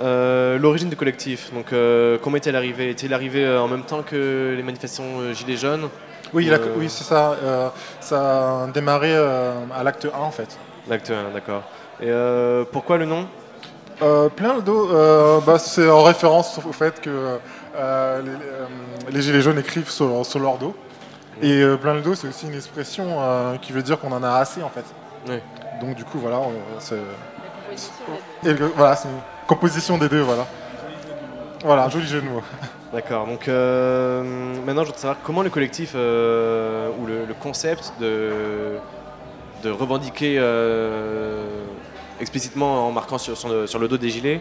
Euh, 0.01 0.59
L'origine 0.59 0.91
du 0.91 0.97
collectif, 0.97 1.55
donc 1.55 1.73
comment 2.23 2.37
est-elle 2.37 2.57
arrivée? 2.57 2.91
Est-il 2.91 3.15
arrivé 3.15 3.45
euh, 3.45 3.63
en 3.63 3.69
même 3.69 3.85
temps 3.85 4.03
que 4.03 4.55
les 4.55 4.63
manifestations 4.63 5.33
Gilets 5.33 5.57
jaunes? 5.57 5.89
Oui, 6.35 6.51
oui 6.77 6.91
c'est 6.91 7.05
ça. 7.05 7.37
Ça 8.01 8.65
a 8.65 8.67
démarré 8.67 9.15
à 9.17 9.83
l'acte 9.83 10.07
1 10.07 10.19
en 10.19 10.31
fait. 10.31 10.59
L'acte 10.89 11.11
1, 11.11 11.33
d'accord. 11.33 11.63
Et 12.03 12.11
pourquoi 12.73 12.99
le 12.99 13.07
nom? 13.07 13.27
Euh, 14.03 14.29
plein 14.29 14.55
le 14.55 14.63
dos, 14.63 14.91
euh, 14.91 15.41
bah, 15.41 15.59
c'est 15.59 15.89
en 15.89 16.03
référence 16.03 16.59
au 16.59 16.73
fait 16.73 17.01
que 17.01 17.39
euh, 17.77 18.23
les, 18.23 19.15
les 19.15 19.23
gilets 19.23 19.41
jaunes 19.41 19.59
écrivent 19.59 19.89
sur, 19.89 20.25
sur 20.27 20.39
leur 20.39 20.59
dos. 20.59 20.75
Et 21.43 21.63
plein 21.83 21.95
le 21.95 22.01
dos, 22.01 22.15
c'est 22.15 22.29
aussi 22.29 22.47
une 22.47 22.55
expression 22.55 23.19
qui 23.61 23.73
veut 23.73 23.83
dire 23.83 23.99
qu'on 23.99 24.13
en 24.13 24.23
a 24.23 24.37
assez 24.37 24.63
en 24.63 24.71
fait. 24.71 24.85
Oui. 25.29 25.39
Donc 25.83 25.95
du 25.95 26.03
coup, 26.05 26.19
voilà, 26.19 26.41
c'est 26.79 26.97
et 28.43 28.55
voilà, 28.75 28.97
c'est 28.97 29.09
une 29.09 29.21
composition 29.47 29.99
des 29.99 30.09
deux, 30.09 30.23
voilà. 30.23 30.47
Voilà, 31.63 31.91
joli 31.91 32.07
jeu 32.07 32.23
de 32.23 32.27
mots. 32.27 32.41
D'accord, 32.95 33.27
donc 33.27 33.49
maintenant 33.49 34.83
je 34.83 34.87
voudrais 34.87 34.99
savoir 34.99 35.19
comment 35.23 35.43
le 35.43 35.51
collectif 35.51 35.93
ou 35.93 35.97
le, 37.07 37.27
le 37.29 37.35
concept 37.39 37.93
de, 38.01 38.79
de 39.63 39.71
revendiquer 39.71 40.39
explicitement 42.21 42.87
en 42.89 42.93
marquant 42.93 43.19
sur, 43.19 43.37
sur 43.37 43.49
le, 43.49 43.67
sur 43.67 43.79
le 43.79 43.89
dos 43.89 43.97
des 43.97 44.11
gilets, 44.11 44.41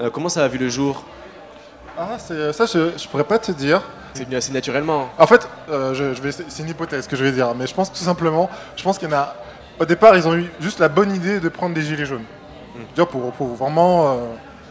euh, 0.00 0.10
comment 0.10 0.28
ça 0.28 0.44
a 0.44 0.48
vu 0.48 0.58
le 0.58 0.68
jour 0.68 1.04
Ah, 1.98 2.16
c'est 2.18 2.52
ça, 2.52 2.66
je, 2.66 2.90
je 2.96 3.08
pourrais 3.08 3.24
pas 3.24 3.38
te 3.38 3.52
dire. 3.52 3.82
C'est 4.16 4.24
venu 4.24 4.36
assez 4.36 4.52
naturellement. 4.52 5.10
En 5.18 5.26
fait, 5.26 5.46
euh, 5.68 5.92
je, 5.92 6.30
c'est 6.48 6.62
une 6.62 6.70
hypothèse 6.70 7.06
que 7.06 7.16
je 7.16 7.24
vais 7.24 7.32
dire, 7.32 7.54
mais 7.54 7.66
je 7.66 7.74
pense 7.74 7.92
tout 7.92 7.98
simplement, 8.02 8.48
je 8.74 8.82
pense 8.82 8.98
qu'il 8.98 9.10
y 9.10 9.12
en 9.12 9.16
a. 9.16 9.34
Au 9.78 9.84
départ, 9.84 10.16
ils 10.16 10.26
ont 10.26 10.34
eu 10.34 10.50
juste 10.58 10.78
la 10.78 10.88
bonne 10.88 11.14
idée 11.14 11.38
de 11.38 11.48
prendre 11.50 11.74
des 11.74 11.82
gilets 11.82 12.06
jaunes, 12.06 12.24
Dire 12.94 13.06
pour, 13.06 13.30
pour 13.32 13.48
vraiment 13.48 14.06
euh, 14.06 14.14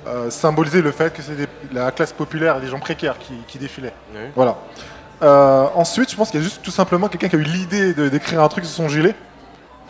euh, 0.08 0.30
symboliser 0.32 0.82
le 0.82 0.92
fait 0.92 1.14
que 1.14 1.22
c'est 1.22 1.48
la 1.72 1.92
classe 1.92 2.12
populaire, 2.12 2.60
des 2.60 2.68
gens 2.68 2.80
précaires 2.80 3.20
qui, 3.20 3.34
qui 3.48 3.60
défilaient. 3.60 3.94
Voilà. 4.36 4.58
Ensuite, 5.76 6.10
je 6.10 6.16
pense 6.16 6.32
qu'il 6.32 6.40
y 6.40 6.44
a 6.44 6.44
juste 6.44 6.64
tout 6.64 6.72
simplement 6.72 7.08
quelqu'un 7.08 7.30
qui 7.30 7.36
a 7.36 7.40
eu 7.40 7.44
l'idée 7.44 7.94
d'écrire 8.10 8.42
un 8.42 8.48
truc 8.48 8.66
sur 8.66 8.74
son 8.76 8.90
gilet, 8.90 9.14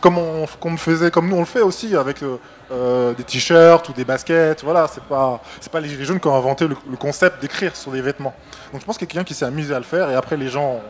comme 0.02 0.18
on, 0.18 0.46
comme 0.62 0.74
on 0.74 0.78
faisait, 0.78 1.10
comme 1.12 1.30
nous 1.30 1.36
on 1.36 1.40
le 1.40 1.46
fait 1.46 1.62
aussi 1.62 1.96
avec 1.96 2.22
euh, 2.24 2.38
euh, 2.72 3.14
des 3.14 3.24
t-shirts 3.24 3.90
ou 3.90 3.94
des 3.94 4.06
baskets. 4.06 4.64
Voilà, 4.64 4.88
c'est 4.88 5.04
pas, 5.04 5.42
c'est 5.60 5.72
pas 5.72 5.80
les 5.80 5.90
gilets 5.90 6.06
jaunes 6.06 6.20
qui 6.20 6.28
ont 6.28 6.36
inventé 6.36 6.68
le, 6.68 6.76
le 6.90 6.98
concept 6.98 7.42
d'écrire 7.42 7.76
sur 7.76 7.92
des 7.92 8.02
vêtements. 8.02 8.34
Donc 8.72 8.82
je 8.82 8.86
pense 8.86 8.98
qu'il 8.98 9.08
y 9.08 9.10
a 9.10 9.12
quelqu'un 9.14 9.26
qui 9.26 9.34
s'est 9.34 9.46
amusé 9.46 9.74
à 9.74 9.80
le 9.80 9.86
faire 9.86 10.10
et 10.12 10.16
après 10.16 10.38
les 10.38 10.48
gens 10.50 10.66
ont, 10.74 10.82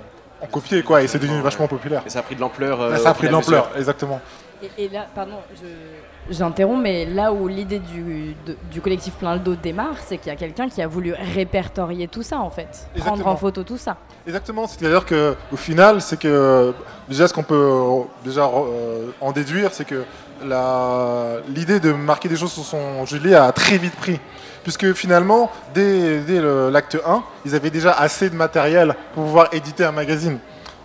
ont 0.41 0.47
copié 0.47 0.83
quoi 0.83 1.01
et 1.01 1.07
c'est 1.07 1.19
devenu 1.19 1.39
vachement 1.41 1.67
populaire. 1.67 2.01
Et 2.05 2.09
ça 2.09 2.19
a 2.19 2.23
pris 2.23 2.35
de 2.35 2.41
l'ampleur. 2.41 2.81
euh, 2.81 2.97
ça 2.97 3.09
a 3.09 3.13
pris 3.13 3.27
de 3.27 3.31
l'ampleur, 3.31 3.69
exactement. 3.77 4.19
Et, 4.63 4.85
et 4.85 4.89
là, 4.89 5.05
pardon, 5.13 5.37
je- 5.53 5.67
j'interromps, 6.29 6.81
mais 6.81 7.05
là 7.05 7.31
où 7.31 7.47
l'idée 7.47 7.79
du, 7.79 8.35
de- 8.45 8.55
du 8.71 8.81
collectif 8.81 9.13
Plein 9.15 9.33
le 9.33 9.39
dos 9.39 9.55
démarre, 9.55 9.95
c'est 10.05 10.17
qu'il 10.17 10.27
y 10.31 10.35
a 10.35 10.37
quelqu'un 10.37 10.67
qui 10.69 10.81
a 10.81 10.87
voulu 10.87 11.13
répertorier 11.35 12.07
tout 12.07 12.23
ça 12.23 12.39
en 12.39 12.49
fait, 12.49 12.87
prendre 12.97 13.25
en 13.27 13.35
photo 13.35 13.63
tout 13.63 13.77
ça. 13.77 13.97
Exactement, 14.25 14.67
c'est-à-dire 14.67 15.05
que 15.05 15.35
au 15.51 15.57
final, 15.57 16.01
c'est 16.01 16.19
que 16.19 16.73
déjà 17.07 17.27
ce 17.27 17.33
qu'on 17.33 17.43
peut 17.43 17.55
euh, 17.55 18.01
déjà 18.23 18.45
euh, 18.45 19.11
en 19.21 19.31
déduire, 19.31 19.69
c'est 19.73 19.85
que 19.85 20.03
l'idée 21.49 21.79
de 21.79 21.91
marquer 21.93 22.27
des 22.29 22.35
choses 22.35 22.51
sur 22.51 22.63
son 22.63 23.05
gilet 23.05 23.35
a 23.35 23.51
très 23.51 23.77
vite 23.77 23.95
pris. 23.95 24.19
puisque 24.63 24.93
finalement, 24.93 25.51
dès, 25.73 26.19
dès 26.19 26.41
l'acte 26.71 26.97
1, 27.05 27.23
ils 27.45 27.55
avaient 27.55 27.69
déjà 27.69 27.91
assez 27.91 28.29
de 28.29 28.35
matériel 28.35 28.95
pour 29.13 29.23
pouvoir 29.25 29.47
éditer 29.53 29.85
un 29.85 29.91
magazine. 29.91 30.39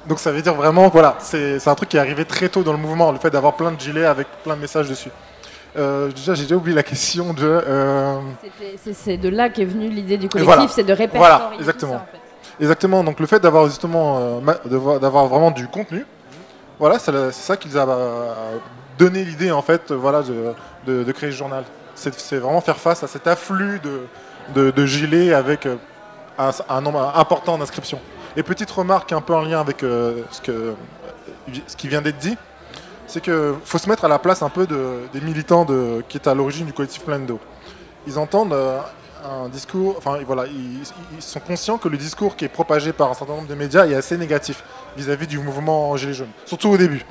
Donc 0.07 0.19
ça 0.19 0.33
veut 0.33 0.43
dire 0.43 0.55
vraiment, 0.55 0.89
voilà, 0.89 1.17
c'est 1.19 1.59
c'est 1.59 1.69
un 1.71 1.75
truc 1.75 1.89
qui 1.91 1.97
est 1.97 2.01
arrivé 2.01 2.25
très 2.25 2.49
tôt 2.49 2.63
dans 2.63 2.73
le 2.73 2.79
mouvement, 2.79 3.13
le 3.13 3.19
fait 3.19 3.31
d'avoir 3.31 3.55
plein 3.55 3.71
de 3.73 3.81
gilets 3.81 4.07
avec 4.07 4.27
plein 4.45 4.57
de 4.57 4.61
messages 4.61 4.89
dessus. 4.89 5.11
Euh, 5.77 6.11
déjà, 6.11 6.35
j'ai 6.35 6.43
déjà 6.43 6.57
oublié 6.57 6.75
la 6.75 6.83
question 6.83 7.33
de... 7.33 7.43
euh, 7.45 8.19
C'est 8.93 9.17
de 9.17 9.29
là 9.29 9.49
qu'est 9.51 9.65
venue 9.65 9.89
l'idée 9.89 10.17
du 10.19 10.27
voilà. 10.29 10.47
collectif, 10.47 10.75
c'est 10.75 10.83
de 10.83 10.93
répertorier 10.93 11.19
Voilà, 11.29 11.51
tout 11.53 11.59
exactement. 11.61 11.93
ça, 11.93 11.99
en 11.99 12.13
fait. 12.13 12.19
Exactement, 12.63 13.05
donc 13.05 13.21
le 13.21 13.27
fait 13.27 13.41
d'avoir 13.41 13.67
justement 13.67 14.41
euh, 14.43 14.99
d'avoir 14.99 15.27
vraiment 15.29 15.51
du 15.51 15.67
contenu, 15.69 16.05
voilà, 16.79 16.99
c'est 16.99 17.33
ça 17.33 17.57
qui 17.57 17.69
nous 17.69 17.79
a 17.79 17.87
donné 18.99 19.25
l'idée 19.25 19.51
en 19.51 19.63
fait, 19.63 19.93
voilà, 19.93 20.23
de, 20.23 20.53
de- 20.87 21.05
de 21.05 21.13
créer 21.13 21.31
ce 21.31 21.37
journal. 21.37 21.65
C'est 21.95 22.37
vraiment 22.37 22.61
faire 22.61 22.77
face 22.77 23.03
à 23.03 23.07
cet 23.07 23.27
afflux 23.27 23.81
de, 24.55 24.87
gilets 24.87 25.33
avec 25.33 25.67
un, 26.39 26.51
un 26.69 26.81
nombre 26.83 27.13
important 27.17 27.57
d'inscriptions. 27.57 28.01
Et 28.37 28.43
petite 28.43 28.71
remarque 28.71 29.13
un 29.13 29.21
peu 29.23 29.35
en 29.35 29.43
lien 29.43 29.61
avec 29.61 29.81
ce, 29.81 30.41
que, 30.43 30.75
ce 31.67 31.77
qui 31.77 31.89
vient 31.89 32.03
d'être 32.03 32.19
dit, 32.19 32.37
c'est 33.11 33.21
qu'il 33.21 33.55
faut 33.65 33.79
se 33.79 33.89
mettre 33.89 34.05
à 34.05 34.09
la 34.09 34.19
place 34.21 34.41
un 34.43 34.49
peu 34.49 34.67
de- 34.67 35.01
des 35.13 35.21
militants 35.21 35.67
qui 36.09 36.17
est 36.17 36.29
à 36.29 36.35
l'origine 36.35 36.67
du 36.67 36.73
collectif 36.73 37.03
Plein. 37.05 37.21
Ils 38.07 38.19
entendent 38.19 38.53
euh, 38.53 38.79
un 39.25 39.49
discours, 39.49 39.97
enfin 39.99 40.19
voilà, 40.25 40.47
ils, 40.47 41.21
sont 41.21 41.41
conscients 41.41 41.77
que 41.77 41.89
le 41.89 41.99
discours 41.99 42.37
qui 42.37 42.45
est 42.45 42.49
propagé 42.49 42.93
par 42.93 43.11
un 43.11 43.15
certain 43.15 43.35
nombre 43.35 43.49
de 43.49 43.55
médias 43.55 43.87
est 43.87 43.95
assez 43.95 44.17
négatif 44.17 44.63
vis-à-vis 44.97 45.27
du 45.27 45.39
mouvement 45.39 45.97
Gilets 45.97 46.15
jaunes, 46.15 46.31
surtout 46.47 46.69
au 46.69 46.77
début. 46.79 47.05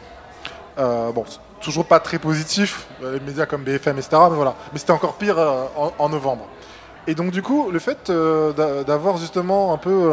Euh, 0.79 1.12
bon, 1.12 1.25
toujours 1.60 1.86
pas 1.86 2.00
très 2.00 2.18
positif, 2.18 2.88
euh, 3.03 3.15
les 3.15 3.20
médias 3.20 3.46
comme 3.46 3.63
BFM, 3.63 3.98
etc. 3.98 4.10
Mais 4.29 4.36
voilà, 4.38 4.56
mais 4.72 4.79
c'était 4.79 4.94
encore 4.94 5.15
pire 5.15 5.38
en, 6.00 6.10
novembre. 6.10 6.48
Et 7.08 7.13
donc 7.13 7.32
du 7.32 7.41
coup, 7.41 7.70
le 7.72 7.79
fait 7.79 8.10
d'a- 8.10 8.84
d'avoir 8.86 9.18
justement 9.18 9.74
un 9.74 9.77
peu, 9.77 10.12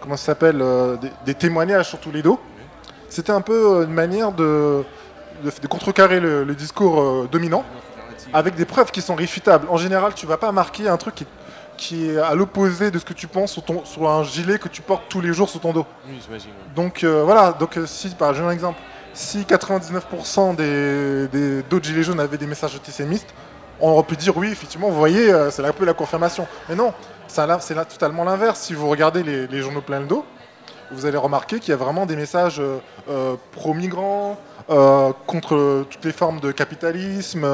comment 0.00 0.16
ça 0.16 0.26
s'appelle, 0.26 0.64
des 1.26 1.34
témoignages 1.34 1.88
sur 1.88 1.98
tous 1.98 2.12
les 2.12 2.22
dos, 2.22 2.38
c'était 3.12 3.32
un 3.32 3.40
peu 3.40 3.52
euh, 3.80 3.84
une 3.84 3.92
manière 3.92 4.32
de, 4.32 4.84
de, 5.44 5.50
de 5.62 5.66
contrecarrer 5.66 6.20
le, 6.20 6.44
le 6.44 6.54
discours 6.54 7.00
euh, 7.00 7.28
dominant 7.30 7.64
avec 8.34 8.54
des 8.54 8.64
preuves 8.64 8.90
qui 8.90 9.02
sont 9.02 9.14
réfutables. 9.14 9.66
En 9.70 9.76
général, 9.76 10.14
tu 10.14 10.26
vas 10.26 10.36
pas 10.38 10.52
marquer 10.52 10.88
un 10.88 10.96
truc 10.96 11.14
qui, 11.16 11.26
qui 11.76 12.10
est 12.10 12.18
à 12.18 12.34
l'opposé 12.34 12.90
de 12.90 12.98
ce 12.98 13.04
que 13.04 13.12
tu 13.12 13.26
penses 13.26 13.52
sur, 13.52 13.62
ton, 13.64 13.84
sur 13.84 14.08
un 14.08 14.22
gilet 14.24 14.58
que 14.58 14.68
tu 14.68 14.80
portes 14.82 15.04
tous 15.08 15.20
les 15.20 15.32
jours 15.32 15.48
sur 15.48 15.60
ton 15.60 15.72
dos. 15.72 15.84
Oui, 16.08 16.18
j'imagine. 16.24 16.50
ouais. 16.50 16.74
Donc 16.74 17.04
euh, 17.04 17.22
voilà, 17.24 17.52
donc 17.52 17.78
si, 17.86 18.08
par 18.10 18.32
j'ai 18.34 18.42
un 18.42 18.50
exemple, 18.50 18.78
si 19.14 19.40
99% 19.40 20.54
des, 20.56 21.28
des- 21.28 21.62
d'autres 21.64 21.84
gilets 21.84 22.02
jaunes 22.02 22.20
avaient 22.20 22.38
des 22.38 22.46
messages 22.46 22.74
antisémites, 22.74 23.26
on 23.80 23.90
aurait 23.90 24.04
pu 24.04 24.16
dire 24.16 24.36
oui, 24.36 24.48
effectivement, 24.52 24.88
vous 24.88 24.98
voyez, 24.98 25.30
c'est 25.50 25.64
un 25.64 25.72
peu 25.72 25.84
la 25.84 25.92
confirmation. 25.94 26.46
Mais 26.68 26.74
non, 26.76 26.94
c'est, 27.26 27.46
là, 27.46 27.58
c'est 27.60 27.74
là 27.74 27.84
totalement 27.84 28.24
l'inverse. 28.24 28.60
Si 28.60 28.74
vous 28.74 28.88
regardez 28.88 29.22
les, 29.22 29.46
les 29.48 29.60
journaux 29.60 29.80
plein 29.82 30.00
le 30.00 30.06
dos, 30.06 30.24
vous 30.92 31.06
allez 31.06 31.16
remarquer 31.16 31.58
qu'il 31.58 31.70
y 31.70 31.72
a 31.72 31.76
vraiment 31.76 32.06
des 32.06 32.16
messages 32.16 32.60
euh, 32.60 32.78
euh, 33.10 33.34
pro-migrants, 33.52 34.38
euh, 34.70 35.12
contre 35.26 35.84
toutes 35.90 36.04
les 36.04 36.12
formes 36.12 36.40
de 36.40 36.52
capitalisme, 36.52 37.46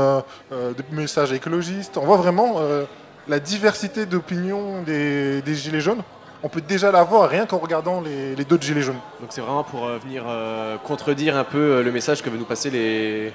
des 0.50 0.84
messages 0.96 1.32
écologistes. 1.32 1.96
On 1.96 2.04
voit 2.04 2.16
vraiment 2.18 2.56
euh, 2.58 2.84
la 3.28 3.40
diversité 3.40 4.06
d'opinions 4.06 4.82
des, 4.82 5.40
des 5.42 5.54
gilets 5.54 5.80
jaunes. 5.80 6.02
On 6.42 6.48
peut 6.48 6.60
déjà 6.60 6.92
la 6.92 7.02
voir 7.02 7.28
rien 7.28 7.46
qu'en 7.46 7.58
regardant 7.58 8.00
les, 8.00 8.36
les 8.36 8.44
d'autres 8.44 8.62
gilets 8.64 8.82
jaunes. 8.82 9.00
Donc 9.20 9.30
c'est 9.30 9.40
vraiment 9.40 9.64
pour 9.64 9.86
euh, 9.86 9.98
venir 9.98 10.22
euh, 10.26 10.76
contredire 10.84 11.36
un 11.36 11.44
peu 11.44 11.82
le 11.82 11.90
message 11.90 12.22
que 12.22 12.30
veulent 12.30 12.38
nous 12.38 12.44
passer 12.44 12.70
les. 12.70 13.32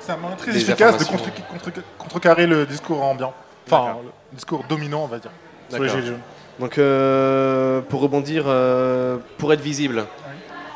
C'est 0.00 0.12
un 0.12 0.16
moyen 0.18 0.36
très 0.36 0.52
efficace 0.56 0.96
de 0.98 1.02
informations. 1.02 1.32
contre- 1.48 1.72
contre- 1.72 1.82
contrecarrer 1.98 2.46
le 2.46 2.66
discours 2.66 3.02
ambiant. 3.02 3.32
Enfin, 3.66 3.96
le 4.04 4.36
discours 4.36 4.64
dominant, 4.68 5.04
on 5.04 5.06
va 5.06 5.18
dire, 5.18 5.30
sur 5.70 5.82
les 5.82 5.88
gilets 5.88 6.06
jaunes. 6.08 6.20
Donc 6.58 6.78
euh, 6.78 7.80
pour 7.82 8.00
rebondir, 8.00 8.44
euh, 8.46 9.18
pour 9.36 9.52
être 9.52 9.60
visible, 9.60 10.04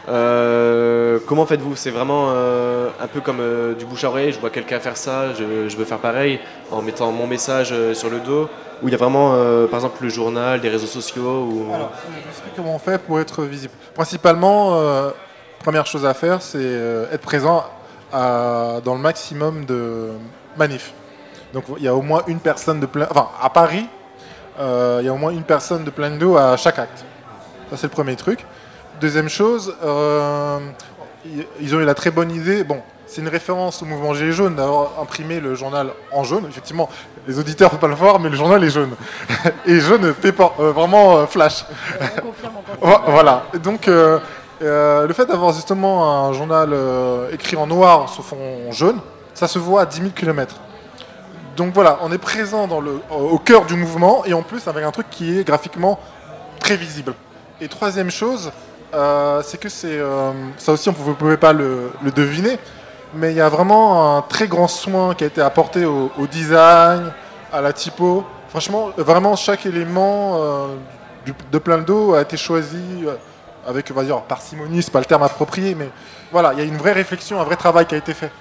euh, 0.09 1.19
comment 1.27 1.47
faites-vous? 1.47 1.75
C'est 1.77 1.91
vraiment 1.91 2.31
un 2.31 3.07
peu 3.07 3.21
comme 3.21 3.41
du 3.79 3.85
bouche 3.87 4.05
à 4.05 4.09
oreille, 4.09 4.33
je 4.33 4.41
vois 4.41 4.51
quelqu'un 4.51 4.79
faire 4.79 4.97
ça, 4.97 5.33
je, 5.33 5.69
je 5.69 5.77
veux 5.77 5.85
faire 5.85 5.99
pareil, 5.99 6.39
en 6.71 6.83
mettant 6.83 7.11
mon 7.13 7.27
message 7.27 7.75
sur 7.95 8.11
le 8.11 8.21
dos, 8.21 8.49
ou 8.83 8.89
il 8.89 8.93
y 8.93 8.95
a 8.95 8.99
vraiment, 8.99 9.33
par 9.69 9.81
exemple, 9.81 10.03
le 10.03 10.09
journal, 10.11 10.61
des 10.61 10.69
réseaux 10.69 10.87
sociaux 10.87 11.49
ou... 11.51 11.73
Alors, 11.73 11.93
je 12.05 12.57
comment 12.57 12.75
on 12.75 12.79
fait 12.79 12.99
pour 12.99 13.21
être 13.21 13.43
visible. 13.45 13.73
Principalement, 13.95 14.79
première 15.61 15.87
chose 15.87 16.05
à 16.05 16.13
faire, 16.13 16.43
c'est 16.43 16.79
être 17.13 17.23
présent 17.23 17.65
à- 18.13 18.81
dans 18.85 18.95
le 18.95 19.01
maximum 19.01 19.65
de 19.65 20.09
manifs. 20.59 20.93
Donc 21.55 21.65
il 21.79 21.85
y 21.85 21.89
a 21.89 21.95
au 21.95 22.03
moins 22.03 22.23
une 22.27 22.41
personne 22.41 22.81
de 22.81 22.87
plein... 22.87 23.07
Enfin, 23.11 23.29
à 23.41 23.49
Paris, 23.51 23.87
il 24.59 25.05
y 25.07 25.09
a 25.09 25.13
au 25.13 25.17
moins 25.17 25.31
une 25.31 25.43
personne 25.43 25.85
de 25.85 25.91
plein 25.91 26.11
d'eau 26.11 26.37
à 26.37 26.57
chaque 26.57 26.79
acte. 26.79 27.05
Ça, 27.71 27.77
c'est 27.77 27.87
le 27.87 27.91
premier 27.93 28.17
truc. 28.17 28.45
Deuxième 29.01 29.29
chose, 29.29 29.75
euh, 29.85 30.59
ils- 31.61 31.75
ont 31.75 31.81
eu 31.81 31.85
la 31.85 31.95
très 31.95 32.11
bonne 32.11 32.31
idée... 32.31 32.65
Bon, 32.65 32.81
c'est 33.07 33.21
une 33.23 33.29
référence 33.29 33.83
au 33.83 33.87
mouvement 33.87 34.15
Gilets 34.15 34.31
jaunes 34.33 34.55
d'avoir 34.55 34.91
imprimé 35.03 35.41
le 35.41 35.55
journal 35.57 35.89
en 36.13 36.23
jaune. 36.23 36.45
Effectivement, 36.49 36.89
les 37.27 37.39
auditeurs 37.41 37.69
ne 37.73 37.79
peuvent 37.79 37.81
pas 37.81 37.89
le 37.89 37.95
voir, 37.95 38.21
mais 38.21 38.29
le 38.29 38.37
journal 38.37 38.63
est 38.63 38.71
jaune. 38.71 38.95
Et 39.67 39.81
jaune, 39.81 40.13
pépant, 40.15 40.53
euh, 40.61 40.71
vraiment 40.73 41.17
euh, 41.19 41.27
flash. 41.27 41.65
On 42.01 42.05
confirme, 42.29 42.53
on 42.59 42.71
confirme. 42.73 43.03
Vo- 43.05 43.11
Voilà. 43.11 43.45
Et 43.55 43.59
Donc, 43.59 43.89
euh, 43.89 44.19
euh, 44.63 45.07
le 45.09 45.13
fait 45.15 45.27
d'avoir 45.27 45.53
justement 45.53 46.27
un 46.29 46.33
journal 46.35 46.71
euh, 46.73 47.31
écrit 47.33 47.57
en 47.57 47.67
noir 47.67 48.09
sur 48.11 48.25
fond 48.25 48.71
jaune, 48.71 49.01
ça 49.35 49.49
se 49.49 49.59
voit 49.59 49.83
à 49.83 49.87
10 49.87 49.97
000 49.99 50.11
km. 50.15 50.55
Donc 51.57 51.75
voilà, 51.75 51.99
on 52.03 52.13
est 52.13 52.19
présent 52.19 52.69
au 53.11 53.39
cœur 53.39 53.67
du 53.67 53.75
mouvement 53.75 54.25
et 54.25 54.33
en 54.33 54.43
plus 54.43 54.67
avec 54.69 54.85
un 54.85 54.91
truc 54.91 55.09
qui 55.11 55.39
est 55.39 55.45
graphiquement 55.45 55.99
très 56.59 56.77
visible. 56.77 57.15
Et 57.61 57.69
troisième 57.69 58.11
chose, 58.11 58.53
euh, 58.95 59.43
c'est 59.45 59.59
que 59.59 59.69
c'est 59.69 59.99
euh, 59.99 60.33
ça 60.57 60.73
aussi 60.73 60.89
on 60.89 60.93
ne 60.93 61.15
pouvait 61.15 61.37
pas 61.37 61.53
le, 61.53 61.91
deviner, 62.15 62.59
mais 63.15 63.33
il 63.33 63.37
y 63.37 63.41
a 63.41 63.49
vraiment 63.49 64.17
un 64.17 64.23
très 64.23 64.49
grand 64.49 64.69
soin 64.69 65.15
qui 65.15 65.25
a 65.25 65.27
été 65.27 65.41
apporté 65.41 65.85
au, 65.85 66.11
design, 66.31 67.13
à 67.53 67.61
la 67.61 67.73
typo. 67.73 68.25
Franchement, 68.49 68.91
vraiment 68.97 69.37
chaque 69.37 69.67
élément 69.67 70.39
euh, 70.41 70.67
de 71.53 71.59
plein 71.59 71.77
le 71.77 71.85
dos 71.85 72.15
a 72.15 72.23
été 72.23 72.37
choisi 72.37 73.05
avec, 73.67 73.91
on 73.91 73.95
va 73.95 74.05
dire, 74.05 74.21
parcimonie, 74.23 74.83
c'est 74.83 74.91
pas 74.91 75.01
le 75.01 75.05
terme 75.05 75.23
approprié, 75.23 75.75
mais 75.75 75.91
voilà, 76.33 76.53
il 76.55 76.59
y 76.59 76.63
a 76.63 76.65
une 76.65 76.79
vraie 76.79 76.93
réflexion, 76.93 77.41
un 77.41 77.45
vrai 77.45 77.57
travail 77.57 77.87
qui 77.87 77.95
a 77.95 77.99
été 77.99 78.15
fait 78.15 78.33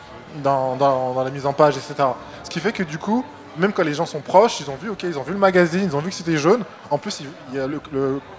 dans, 0.44 0.76
dans- 0.76 1.24
la 1.24 1.30
mise 1.32 1.46
en 1.46 1.54
page, 1.54 1.76
etc. 1.78 2.10
Ce 2.44 2.50
qui 2.50 2.60
fait 2.60 2.72
que 2.72 2.84
du 2.84 2.98
coup, 2.98 3.26
même 3.58 3.74
quand 3.74 3.84
les 3.84 3.94
gens 3.94 4.06
sont 4.06 4.22
proches, 4.22 4.60
ils 4.60 4.70
ont 4.70 4.76
vu, 4.76 4.90
ok, 4.90 5.04
ils 5.04 5.18
ont 5.18 5.24
vu 5.24 5.34
le 5.34 5.40
magazine, 5.40 5.82
ils 5.84 5.96
ont 5.96 6.00
vu 6.00 6.10
que 6.10 6.16
c'était 6.16 6.38
jaune. 6.38 6.64
En 6.90 6.98
plus, 6.98 7.22
il 7.52 7.58
y 7.58 7.60
a 7.60 7.68
le, 7.68 7.80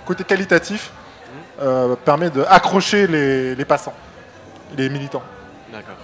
côté 0.07 0.25
qualitatif 0.25 0.93
euh, 1.61 1.95
permet 2.05 2.31
d'accrocher 2.31 3.07
les, 3.07 3.55
les 3.55 3.65
passants, 3.65 3.95
les 4.77 4.89
militants. 4.89 5.23
D'accord. 5.73 5.97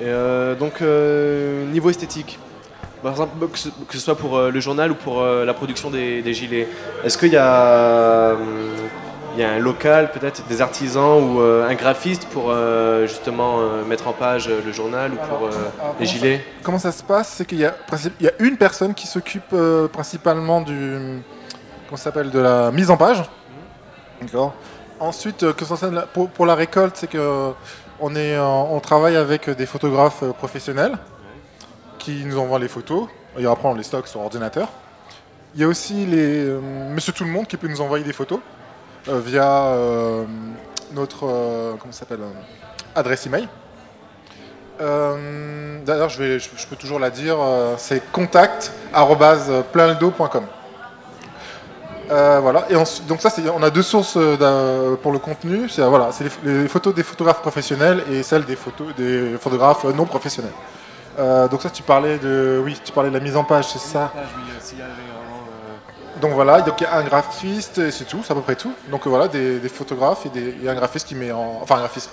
Et 0.00 0.06
euh, 0.06 0.54
donc, 0.54 0.80
euh, 0.80 1.66
niveau 1.66 1.90
esthétique, 1.90 2.38
par 3.02 3.12
exemple, 3.12 3.46
que 3.48 3.58
ce, 3.58 3.98
soit 3.98 4.16
pour 4.16 4.36
euh, 4.36 4.50
le 4.50 4.60
journal 4.60 4.92
ou 4.92 4.94
pour 4.94 5.24
la 5.24 5.54
production 5.54 5.90
des, 5.90 6.34
gilets, 6.34 6.68
est-ce 7.04 7.18
qu'il 7.18 7.32
y 7.32 7.36
a, 7.36 8.34
il 9.34 9.40
y 9.40 9.44
a 9.44 9.50
un 9.50 9.58
local, 9.58 10.10
peut-être 10.12 10.46
des 10.46 10.60
artisans 10.60 11.22
ou 11.22 11.40
euh, 11.40 11.66
un 11.68 11.74
graphiste 11.74 12.26
pour 12.26 12.46
euh, 12.50 13.06
justement 13.06 13.60
euh, 13.60 13.84
mettre 13.84 14.08
en 14.08 14.12
page 14.12 14.48
euh, 14.48 14.60
le 14.64 14.72
journal 14.72 15.12
ou 15.12 15.16
pour 15.16 15.24
Alors, 15.38 15.42
euh, 15.44 15.70
alors, 15.80 15.94
les 15.98 16.06
gilets 16.06 16.44
Comment 16.62 16.78
ça 16.78 16.92
se 16.92 17.02
passe? 17.02 17.28
C'est 17.28 17.46
qu'il 17.46 17.58
y, 17.58 17.64
a 17.64 17.74
y 18.20 18.28
une 18.40 18.56
personne 18.58 18.92
qui 18.94 19.06
s'occupe 19.06 19.52
euh, 19.54 19.88
principalement 19.88 20.60
du. 20.60 21.22
Comment 21.86 21.96
s'appelle 21.96 22.30
De 22.30 22.38
la 22.40 22.70
mise 22.70 22.90
en 22.90 22.96
page. 22.96 23.22
D'accord. 24.20 24.54
Ensuite, 25.00 25.52
que 25.52 25.64
la- 25.94 26.02
pour, 26.02 26.28
pour 26.28 26.46
la 26.46 26.54
récolte, 26.54 26.96
c'est 26.96 27.08
que 27.08 27.50
on, 28.00 28.14
est, 28.14 28.38
en- 28.38 28.68
on 28.70 28.80
travaille 28.80 29.16
avec 29.16 29.48
des 29.50 29.66
photographes 29.66 30.24
professionnels 30.38 30.96
qui 31.98 32.24
nous 32.24 32.38
envoient 32.38 32.58
les 32.58 32.68
photos. 32.68 33.08
Et 33.38 33.46
après, 33.46 33.66
on 33.68 33.74
les 33.74 33.82
stocke 33.82 34.08
sur 34.08 34.20
ordinateur. 34.20 34.68
Il 35.54 35.60
y 35.60 35.64
a 35.64 35.68
aussi 35.68 36.06
les, 36.06 36.46
euh, 36.46 36.60
Monsieur 36.94 37.12
Tout 37.12 37.24
le 37.24 37.30
Monde 37.30 37.46
qui 37.46 37.56
peut 37.56 37.68
nous 37.68 37.80
envoyer 37.80 38.04
des 38.04 38.12
photos 38.12 38.40
via 39.06 39.66
euh, 39.66 40.24
notre 40.92 41.26
euh, 41.26 41.74
comment 41.78 41.92
s'appelle 41.92 42.22
euh, 42.22 42.32
adresse 42.94 43.26
email. 43.26 43.46
Euh, 44.80 45.78
D'ailleurs, 45.84 46.08
je, 46.08 46.38
peux 46.70 46.76
toujours 46.76 47.00
la 47.00 47.10
dire, 47.10 47.36
euh, 47.40 47.74
c'est 47.76 48.10
contact@pleinledo.com. 48.12 50.44
Euh, 52.10 52.40
voilà. 52.40 52.66
Et 52.70 52.74
donc 52.74 53.20
ça, 53.20 53.30
on 53.54 53.62
a 53.62 53.70
deux 53.70 53.82
sources 53.82 54.14
euh, 54.16 54.96
pour 54.96 55.12
le 55.12 55.18
contenu. 55.18 55.68
C'est 55.68 55.82
voilà, 55.82 56.08
les, 56.44 56.62
les 56.62 56.68
photos 56.68 56.94
des 56.94 57.02
photographes 57.02 57.40
professionnels 57.40 58.04
et 58.10 58.22
celles 58.22 58.44
des 58.44 58.56
photos 58.56 58.94
des 58.96 59.36
photographes 59.40 59.84
non 59.84 60.04
professionnels. 60.04 60.52
Euh, 61.18 61.48
donc 61.48 61.62
ça, 61.62 61.70
tu 61.70 61.82
parlais 61.82 62.18
de, 62.18 62.60
oui, 62.64 62.78
tu 62.82 62.92
parlais 62.92 63.10
de 63.10 63.14
la 63.14 63.20
mise 63.20 63.36
en 63.36 63.44
page, 63.44 63.68
c'est 63.68 63.78
ça? 63.78 64.10
Donc 66.22 66.32
voilà, 66.32 66.62
donc 66.62 66.80
il 66.80 66.84
y 66.84 66.86
a 66.86 66.94
un 66.96 67.02
graphiste 67.02 67.78
et 67.78 67.90
c'est 67.90 68.04
tout, 68.04 68.22
c'est 68.24 68.32
à 68.32 68.36
peu 68.36 68.40
près 68.42 68.54
tout. 68.54 68.72
Donc 68.90 69.06
voilà, 69.06 69.28
des, 69.28 69.58
des 69.58 69.68
photographes 69.68 70.24
et, 70.24 70.28
des, 70.30 70.54
et 70.64 70.68
un 70.70 70.74
graphiste 70.74 71.08
qui 71.08 71.14
met 71.16 71.32
en, 71.32 71.58
enfin 71.60 71.74
un 71.74 71.80
graphiste, 71.80 72.10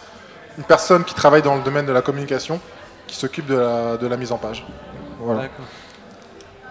une 0.58 0.64
personne 0.66 1.04
qui 1.06 1.14
travaille 1.14 1.44
dans 1.44 1.56
le 1.56 1.62
domaine 1.62 1.86
de 1.86 1.92
la 1.94 2.02
communication, 2.02 2.60
qui 3.08 3.16
s'occupe 3.16 3.46
de 3.46 3.56
la, 3.56 3.98
de 3.98 4.08
la 4.08 4.18
mise 4.18 4.32
en 4.32 4.38
page. 4.38 4.66
Voilà. 5.20 5.44
D'accord. 5.44 5.66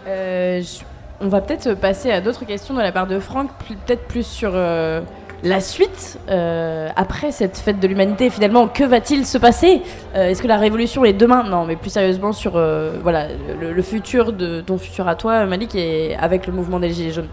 Euh, 0.08 0.60
je- 0.62 0.82
on 1.20 1.28
va 1.28 1.40
peut-être 1.40 1.74
passer 1.74 2.10
à 2.12 2.20
d'autres 2.20 2.44
questions 2.44 2.74
de 2.74 2.80
la 2.82 2.92
part 2.92 3.06
de 3.06 3.18
Franck, 3.20 3.50
peut-être 3.68 4.06
plus 4.08 4.24
sur 4.26 4.50
euh, 4.54 5.00
la 5.44 5.60
suite 5.60 6.18
euh, 6.28 6.88
après 6.96 7.30
cette 7.30 7.56
fête 7.58 7.78
de 7.78 7.86
l'humanité. 7.86 8.28
Finalement, 8.30 8.66
que 8.68 8.84
va-t-il 8.84 9.24
se 9.26 9.38
passer 9.38 9.82
Euh, 10.16 10.28
Est-ce 10.30 10.42
que 10.42 10.48
la 10.48 10.56
révolution 10.56 11.04
est 11.04 11.12
demain? 11.12 11.44
Non, 11.44 11.64
mais 11.64 11.76
plus 11.76 11.90
sérieusement 11.90 12.32
sur 12.32 12.56
euh, 12.56 12.98
voilà 13.02 13.28
le, 13.60 13.72
le 13.72 13.82
futur 13.82 14.32
de 14.32 14.60
ton 14.60 14.78
futur 14.78 15.06
à 15.08 15.14
toi, 15.14 15.46
Malik, 15.46 15.74
et 15.74 16.16
avec 16.16 16.46
le 16.46 16.52
mouvement 16.52 16.80
des 16.80 16.90
Gilets 16.90 17.12
jaunes. 17.12 17.28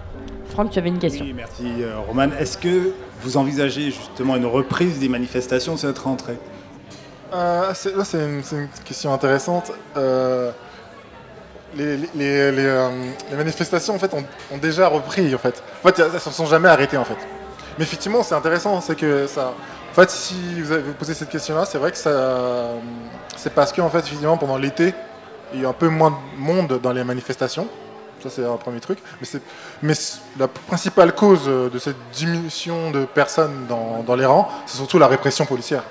Franck, 0.50 0.70
tu 0.70 0.80
avais 0.80 0.90
une 0.90 1.00
question. 1.00 1.26
Oui, 1.26 1.34
merci 1.36 1.66
euh, 1.82 1.98
Roman. 2.08 2.28
Est-ce 2.40 2.58
que 2.58 2.92
vous 3.22 3.38
envisagez 3.38 3.86
justement 3.92 4.36
une 4.36 4.46
reprise 4.46 5.00
des 5.00 5.10
manifestations 5.10 5.76
cette 5.76 5.98
rentrée? 5.98 6.38
Euh, 7.34 7.72
c'est, 7.74 7.96
là, 7.98 8.06
c'est 8.06 8.20
une, 8.20 8.42
question 8.86 9.12
intéressante. 9.14 9.72
Euh, 9.98 10.52
les, 11.76 11.98
les- 11.98 12.10
les- 12.16 12.52
les, 12.52 12.66
euh, 12.66 12.88
les 13.32 13.36
manifestations 13.36 13.96
en 13.96 14.00
fait, 14.00 14.14
ont, 14.14 14.24
ont 14.54 14.58
déjà 14.58 14.88
repris. 14.88 15.34
En 15.34 15.40
fait, 15.40 15.62
en 15.84 15.88
fait 15.90 16.00
elles 16.00 16.14
ne 16.14 16.20
se 16.20 16.30
sont 16.30 16.46
jamais 16.46 16.70
arrêtées. 16.70 16.98
En 16.98 17.04
fait. 17.04 17.18
Mais 17.78 17.84
effectivement, 17.84 18.24
c'est 18.24 18.36
intéressant. 18.36 18.80
C'est 18.82 18.96
que 18.96 19.28
ça. 19.28 19.54
En 19.92 19.94
fait, 19.94 20.10
si 20.10 20.62
vous 20.62 20.72
avez 20.72 20.92
posé 20.94 21.14
cette 21.14 21.30
question-là, 21.30 21.66
c'est 21.66 21.78
vrai 21.78 21.92
que 21.92 21.98
ça. 21.98 22.72
C'est 23.38 23.54
parce 23.54 23.72
que 23.72 23.82
en 23.82 23.90
fait, 23.90 24.04
pendant 24.40 24.58
l'été, 24.58 24.94
il 25.54 25.62
y 25.62 25.66
a 25.66 25.70
un 25.70 25.74
peu 25.74 25.90
moins 25.90 26.12
de 26.12 26.42
monde 26.42 26.80
dans 26.82 26.92
les 26.92 27.04
manifestations. 27.04 27.68
Ça, 28.24 28.30
c'est 28.30 28.46
un 28.46 28.58
premier 28.58 28.80
truc. 28.80 29.00
Mais, 29.20 29.28
c'est, 29.28 29.42
mais 29.82 29.94
la 30.40 30.48
principale 30.48 31.14
cause 31.14 31.46
de 31.46 31.80
cette 31.80 31.98
diminution 32.14 32.92
de 32.92 33.06
personnes 33.06 33.68
dans, 33.68 34.16
les 34.16 34.26
rangs, 34.26 34.50
c'est 34.66 34.78
surtout 34.78 34.98
la 34.98 35.08
répression 35.08 35.46
policière. 35.46 35.84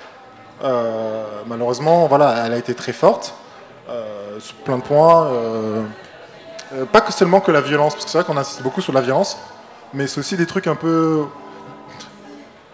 Euh, 0.63 1.23
malheureusement, 1.47 2.07
voilà, 2.07 2.45
elle 2.45 2.53
a 2.53 2.57
été 2.57 2.73
très 2.73 2.93
forte 2.93 3.33
euh, 3.89 4.39
sur 4.39 4.55
plein 4.55 4.77
de 4.77 4.83
points. 4.83 5.27
euh, 5.27 6.85
pas 6.91 7.01
que 7.01 7.13
seulement 7.13 7.41
que 7.41 7.51
la 7.51 7.61
violence, 7.61 7.93
parce 7.93 8.05
que 8.05 8.11
c'est 8.11 8.17
vrai 8.17 8.25
qu'on 8.25 8.37
insiste 8.37 8.63
beaucoup 8.63 8.81
sur 8.81 8.93
la 8.93 9.01
violence, 9.01 9.37
mais 9.93 10.07
c'est 10.07 10.19
aussi 10.19 10.35
des 10.35 10.47
trucs 10.47 10.67
un 10.67 10.75
peu. 10.75 11.25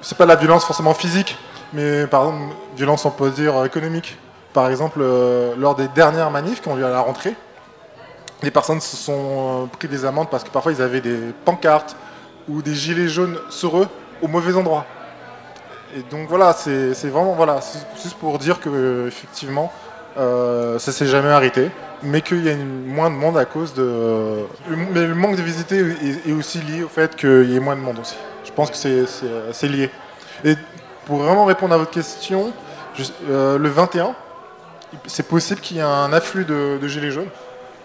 C'est 0.02 0.18
pas 0.18 0.26
la 0.26 0.36
violence 0.36 0.66
forcément 0.66 0.94
physique, 0.96 1.38
mais 1.74 2.08
par 2.08 2.26
exemple, 2.26 2.56
violence, 2.76 3.06
on 3.06 3.12
peut 3.12 3.30
dire 3.30 3.64
économique. 3.66 4.18
Par 4.54 4.70
exemple, 4.70 5.00
euh, 5.02 5.54
lors 5.58 5.76
des 5.76 5.88
dernières 5.90 6.32
manifs 6.32 6.62
qui 6.62 6.68
ont 6.68 6.76
lieu 6.76 6.86
à 6.86 6.90
la 6.90 7.02
rentrée, 7.02 7.36
les 8.42 8.52
personnes 8.52 8.82
se 8.82 8.98
sont 8.98 9.64
euh, 9.64 9.66
pris 9.68 9.88
des 9.88 10.04
amendes 10.04 10.30
parce 10.30 10.44
que 10.44 10.50
parfois 10.50 10.72
ils 10.72 10.82
avaient 10.82 11.02
des 11.02 11.18
pancartes 11.46 11.96
ou 12.50 12.62
des 12.62 12.74
gilets 12.74 13.08
jaunes 13.08 13.38
sur 13.50 13.78
eux 13.78 13.88
au 14.22 14.28
mauvais 14.28 14.56
endroit. 14.56 14.86
Et 15.96 16.02
donc 16.10 16.28
voilà, 16.28 16.54
c'est 16.54 17.10
vraiment 17.10 17.34
voilà, 17.34 17.60
juste 18.02 18.16
pour 18.18 18.40
dire 18.40 18.60
que 18.60 19.08
effectivement, 19.08 19.72
euh, 20.18 20.80
ça 20.80 20.92
s'est 20.92 21.08
jamais 21.08 21.30
arrêté, 21.30 21.70
mais 22.04 22.22
qu'il 22.22 22.44
y 22.44 22.50
a 22.50 22.54
une- 22.54 22.86
moins 22.86 23.10
de 23.10 23.16
monde 23.16 23.38
à 23.38 23.46
cause 23.46 23.74
de. 23.74 23.82
le- 24.70 24.76
mais 24.94 25.06
le 25.08 25.16
manque 25.16 25.36
de 25.36 25.42
visiter 25.42 25.78
est, 25.80 26.30
est 26.30 26.34
aussi 26.34 26.60
lié 26.60 26.84
au 26.84 26.90
fait 26.90 27.16
qu'il 27.16 27.50
y 27.52 27.56
ait 27.56 27.60
moins 27.60 27.76
de 27.76 27.82
monde 27.82 28.00
aussi. 28.00 28.16
Je 28.44 28.52
pense 28.52 28.70
que 28.72 28.78
c'est- 28.78 29.06
euh, 29.24 29.52
lié. 29.68 29.90
Et 30.44 30.56
pour 31.06 31.18
vraiment 31.18 31.46
répondre 31.46 31.74
à 31.74 31.78
votre 31.78 31.92
question, 31.92 32.52
je- 32.96 33.04
euh, 33.30 33.58
le 33.58 33.70
21, 33.70 34.14
c'est 35.08 35.28
possible 35.28 35.62
qu'il 35.62 35.78
y 35.78 35.80
ait 35.80 35.84
un 35.84 36.12
afflux 36.12 36.44
de, 36.46 36.78
de 36.82 36.88
gilets 36.88 37.12
jaunes. 37.12 37.30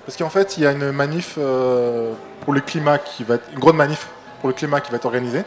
Parce 0.04 0.16
qu'en 0.16 0.30
fait, 0.30 0.56
il 0.56 0.62
y 0.62 0.66
a 0.66 0.72
une 0.72 0.92
manif 0.92 1.34
euh, 1.38 2.12
pour 2.44 2.52
le 2.54 2.60
climat 2.60 2.98
qui 2.98 3.24
va 3.24 3.34
être, 3.36 3.44
une 3.52 3.58
grande 3.58 3.76
manif 3.76 4.06
pour 4.40 4.48
le 4.48 4.54
climat 4.54 4.80
qui 4.80 4.90
va 4.90 4.96
être 4.96 5.04
organisée. 5.04 5.42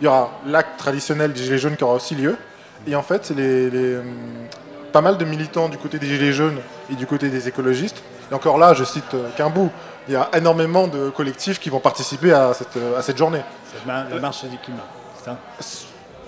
Il 0.00 0.04
y 0.04 0.06
aura 0.06 0.30
l'acte 0.46 0.78
traditionnel 0.78 1.32
des 1.32 1.42
Gilets 1.42 1.58
jaunes 1.58 1.76
qui 1.76 1.84
aura 1.84 1.94
aussi 1.94 2.14
lieu. 2.14 2.36
Et 2.86 2.94
en 2.94 3.02
fait, 3.02 3.30
les, 3.36 3.68
les, 3.70 3.96
pas 4.96 5.02
mal 5.02 5.18
de 5.18 5.26
militants 5.26 5.68
du 5.68 5.76
côté 5.76 5.98
des 5.98 6.06
Gilets 6.06 6.32
jaunes 6.32 6.58
et 6.90 6.94
du 6.94 7.06
côté 7.06 7.28
des 7.28 7.48
écologistes. 7.48 8.02
Et 8.30 8.34
encore 8.34 8.56
là, 8.56 8.72
je 8.72 8.82
cite 8.82 9.12
euh, 9.12 9.28
qu'un 9.36 9.50
bout. 9.50 9.70
Il 10.08 10.14
y 10.14 10.16
a 10.16 10.30
énormément 10.34 10.86
de 10.86 11.10
collectifs 11.10 11.58
qui 11.60 11.68
vont 11.68 11.80
participer 11.80 12.32
à 12.32 12.54
cette, 12.54 12.78
euh, 12.78 12.98
à 12.98 13.02
cette 13.02 13.18
journée. 13.18 13.42
C'est 13.70 13.86
la 13.86 14.18
marche 14.18 14.42
du 14.46 14.56
climat. 14.56 14.86
ça? 15.22 15.36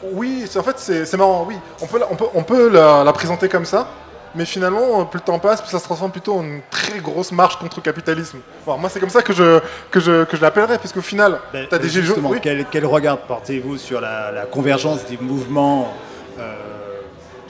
Oui, 0.03 0.45
en 0.55 0.63
fait, 0.63 0.79
c'est 0.79 1.17
marrant. 1.17 1.47
Oui, 1.49 1.57
on 1.81 1.87
peut, 1.87 1.99
on 2.11 2.15
peut, 2.15 2.27
on 2.35 2.43
peut 2.43 2.69
la, 2.69 3.05
la 3.05 3.13
présenter 3.15 3.49
comme 3.49 3.65
ça. 3.65 3.89
Mais 4.35 4.45
finalement, 4.45 5.07
plus 5.07 5.17
le 5.21 5.25
temps 5.25 5.39
passe, 5.39 5.63
plus 5.63 5.71
ça 5.71 5.79
se 5.79 5.85
transforme 5.85 6.11
plutôt 6.13 6.35
en 6.41 6.43
une 6.43 6.61
très 6.71 6.99
grosse 6.99 7.33
marche 7.33 7.57
contre 7.59 7.79
le 7.79 7.83
capitalisme. 7.83 8.39
Moi, 8.67 8.91
c'est 8.91 9.01
comme 9.01 9.09
ça 9.09 9.23
que 9.23 9.33
je, 9.33 9.61
que 9.91 9.99
je, 9.99 10.25
que 10.25 10.37
je 10.37 10.43
l'appellerais, 10.43 10.77
parce 10.77 10.93
qu'au 10.93 11.01
final, 11.01 11.41
Ben, 11.55 11.67
tu 11.67 11.75
as 11.75 11.79
des 11.79 11.89
Gilets 11.89 12.05
jaunes. 12.09 12.27
oui. 12.27 12.39
quel, 12.43 12.67
quel 12.71 12.85
regard 12.85 13.17
portez-vous 13.17 13.79
sur 13.79 13.99
la, 14.03 14.31
la 14.31 14.43
convergence 14.45 15.07
des 15.07 15.17
mouvements, 15.17 15.95
euh, 16.39 16.55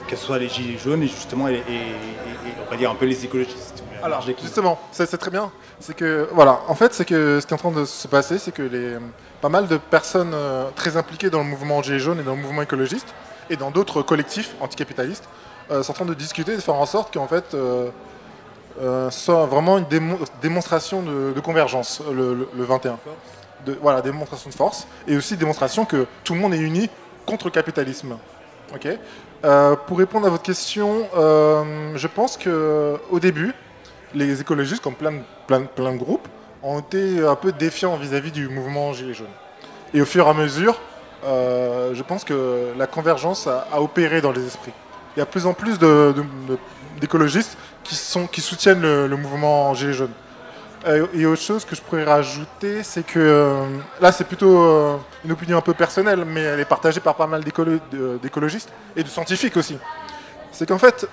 que 0.09 0.15
ce 0.15 0.25
soit 0.25 0.39
les 0.39 0.49
gilets 0.49 0.77
jaunes 0.77 1.03
et 1.03 1.07
justement, 1.07 1.47
et, 1.47 1.53
et- 1.53 1.55
et- 1.57 2.49
et 2.49 2.53
on 2.67 2.71
va 2.71 2.77
dire 2.77 2.89
un 2.91 2.95
peu 2.95 3.05
les 3.05 3.23
écologistes 3.25 3.83
Alors 4.03 4.21
justement, 4.21 4.79
c'est 4.91 5.05
très 5.17 5.29
bien. 5.31 5.51
C'est 5.79 5.93
que 5.95 6.27
voilà, 6.33 6.61
en 6.67 6.75
fait, 6.75 6.93
c'est 6.93 7.05
que 7.05 7.39
ce 7.39 7.45
qui 7.45 7.53
est 7.53 7.55
en 7.55 7.57
train 7.57 7.71
de 7.71 7.85
se 7.85 8.07
passer, 8.07 8.39
c'est 8.39 8.51
que 8.51 8.63
les 8.63 8.97
pas 9.41 9.49
mal 9.49 9.67
de 9.67 9.77
personnes 9.77 10.33
euh, 10.33 10.65
très 10.75 10.97
impliquées 10.97 11.29
dans 11.29 11.39
le 11.39 11.45
mouvement 11.45 11.81
Gilets 11.81 11.99
jaunes 11.99 12.19
et 12.19 12.23
dans 12.23 12.35
le 12.35 12.41
mouvement 12.41 12.61
écologiste 12.61 13.07
et 13.49 13.55
dans 13.55 13.71
d'autres 13.71 14.01
collectifs 14.01 14.53
anticapitalistes 14.59 15.23
euh, 15.71 15.81
sont 15.83 15.91
en 15.91 15.95
train 15.95 16.05
de 16.05 16.13
discuter 16.13 16.53
et 16.53 16.57
de 16.57 16.61
faire 16.61 16.75
en 16.75 16.85
sorte 16.85 17.13
qu'en 17.13 17.27
fait 17.27 17.53
euh, 17.53 17.89
euh, 18.81 19.09
ce 19.11 19.19
soit 19.19 19.45
vraiment 19.45 19.77
une 19.77 19.85
démo- 19.85 20.17
démonstration 20.41 21.01
de, 21.03 21.31
de 21.33 21.39
convergence 21.39 22.01
le, 22.11 22.33
le- 22.33 22.49
le 22.55 22.63
21. 22.63 22.97
De, 23.65 23.77
voilà, 23.81 24.01
démonstration 24.01 24.49
de 24.49 24.55
force 24.55 24.87
et 25.07 25.17
aussi 25.17 25.35
démonstration 25.35 25.83
que 25.85 26.05
tout 26.23 26.33
le 26.33 26.39
monde 26.39 26.53
est 26.53 26.59
uni 26.59 26.89
contre 27.25 27.45
le 27.45 27.51
capitalisme. 27.51 28.17
Ok. 28.73 28.87
Euh, 29.45 29.75
pour 29.87 29.97
répondre 29.97 30.27
à 30.27 30.29
votre 30.29 30.43
question, 30.43 31.07
euh, 31.15 31.93
je 31.95 32.07
pense 32.07 32.37
que 32.37 32.97
au 33.09 33.19
début, 33.19 33.53
les 34.13 34.41
écologistes, 34.41 34.83
comme 34.83 34.95
plein 34.95 35.11
de, 35.11 35.97
groupes, 35.97 36.27
ont 36.61 36.79
été 36.79 37.25
un 37.25 37.35
peu 37.35 37.51
défiants 37.51 37.95
vis-à-vis 37.95 38.31
du 38.31 38.49
mouvement 38.49 38.93
Gilets 38.93 39.13
jaunes. 39.13 39.27
Et 39.93 40.01
au 40.01 40.05
fur 40.05 40.27
et 40.27 40.29
à 40.29 40.33
mesure, 40.33 40.79
euh, 41.23 41.93
je 41.93 42.03
pense 42.03 42.23
que 42.23 42.73
la 42.77 42.85
convergence 42.85 43.47
a, 43.47 43.81
opéré 43.81 44.21
dans 44.21 44.31
les 44.31 44.45
esprits. 44.45 44.73
Il 45.15 45.19
y 45.19 45.21
a 45.21 45.25
de 45.25 45.29
plus 45.29 45.45
en 45.45 45.53
plus 45.53 45.79
d'écologistes 46.99 47.57
qui, 47.83 47.95
sont, 47.95 48.27
qui 48.27 48.41
soutiennent 48.41 48.81
le, 48.81 49.07
le 49.07 49.15
mouvement 49.15 49.73
Gilets 49.73 49.93
jaunes. 49.93 50.13
Euh, 50.87 51.07
et 51.13 51.25
autre 51.25 51.41
chose 51.41 51.65
que 51.65 51.75
je 51.75 51.81
pourrais 51.81 52.05
rajouter, 52.05 52.83
c'est 52.83 53.05
que 53.05 53.19
euh, 53.19 53.65
là, 53.99 54.11
c'est 54.11 54.23
plutôt 54.23 54.61
euh, 54.61 54.95
une 55.25 55.31
opinion 55.31 55.57
un 55.57 55.61
peu 55.61 55.73
personnelle, 55.73 56.23
mais 56.25 56.41
elle 56.41 56.59
est 56.59 56.65
partagée 56.65 57.01
par 57.01 57.15
pas 57.15 57.27
mal 57.27 57.43
d'écologistes 57.43 58.69
et 58.95 59.03
de 59.03 59.09
scientifiques 59.09 59.57
aussi. 59.57 59.77
C'est 60.51 60.67
qu'en 60.67 60.77
fait, 60.77 61.07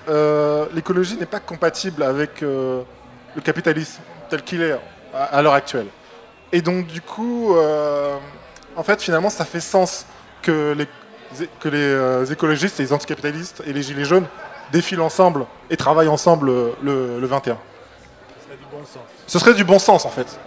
l'écologie 0.73 1.17
n'est 1.17 1.25
pas 1.25 1.39
compatible 1.39 2.03
avec 2.03 2.41
le 2.41 2.85
capitalisme 3.43 4.01
tel 4.29 4.41
qu'il 4.41 4.61
est 4.61 4.75
à, 5.13 5.41
l'heure 5.41 5.53
actuelle. 5.53 5.87
Et 6.51 6.61
donc, 6.61 6.87
du 6.87 7.01
coup, 7.01 7.55
en 8.75 8.83
fait, 8.83 9.01
finalement, 9.01 9.29
ça 9.29 9.45
fait 9.45 9.59
sens 9.59 10.05
que 10.41 10.73
les, 10.73 10.87
que 11.59 11.69
les 11.69 12.31
écologistes, 12.31 12.79
les 12.79 12.91
anticapitalistes 12.91 13.61
et 13.67 13.73
les 13.73 13.83
gilets 13.83 14.05
jaunes 14.05 14.27
défilent 14.71 15.01
ensemble 15.01 15.45
et 15.69 15.77
travaillent 15.77 16.07
ensemble 16.07 16.51
le, 16.81 17.19
le 17.19 17.27
21. 17.27 17.57
Ce 19.27 19.39
serait 19.39 19.53
du 19.53 19.63
bon 19.63 19.79
sens, 19.79 20.05
en 20.05 20.09
fait. 20.09 20.39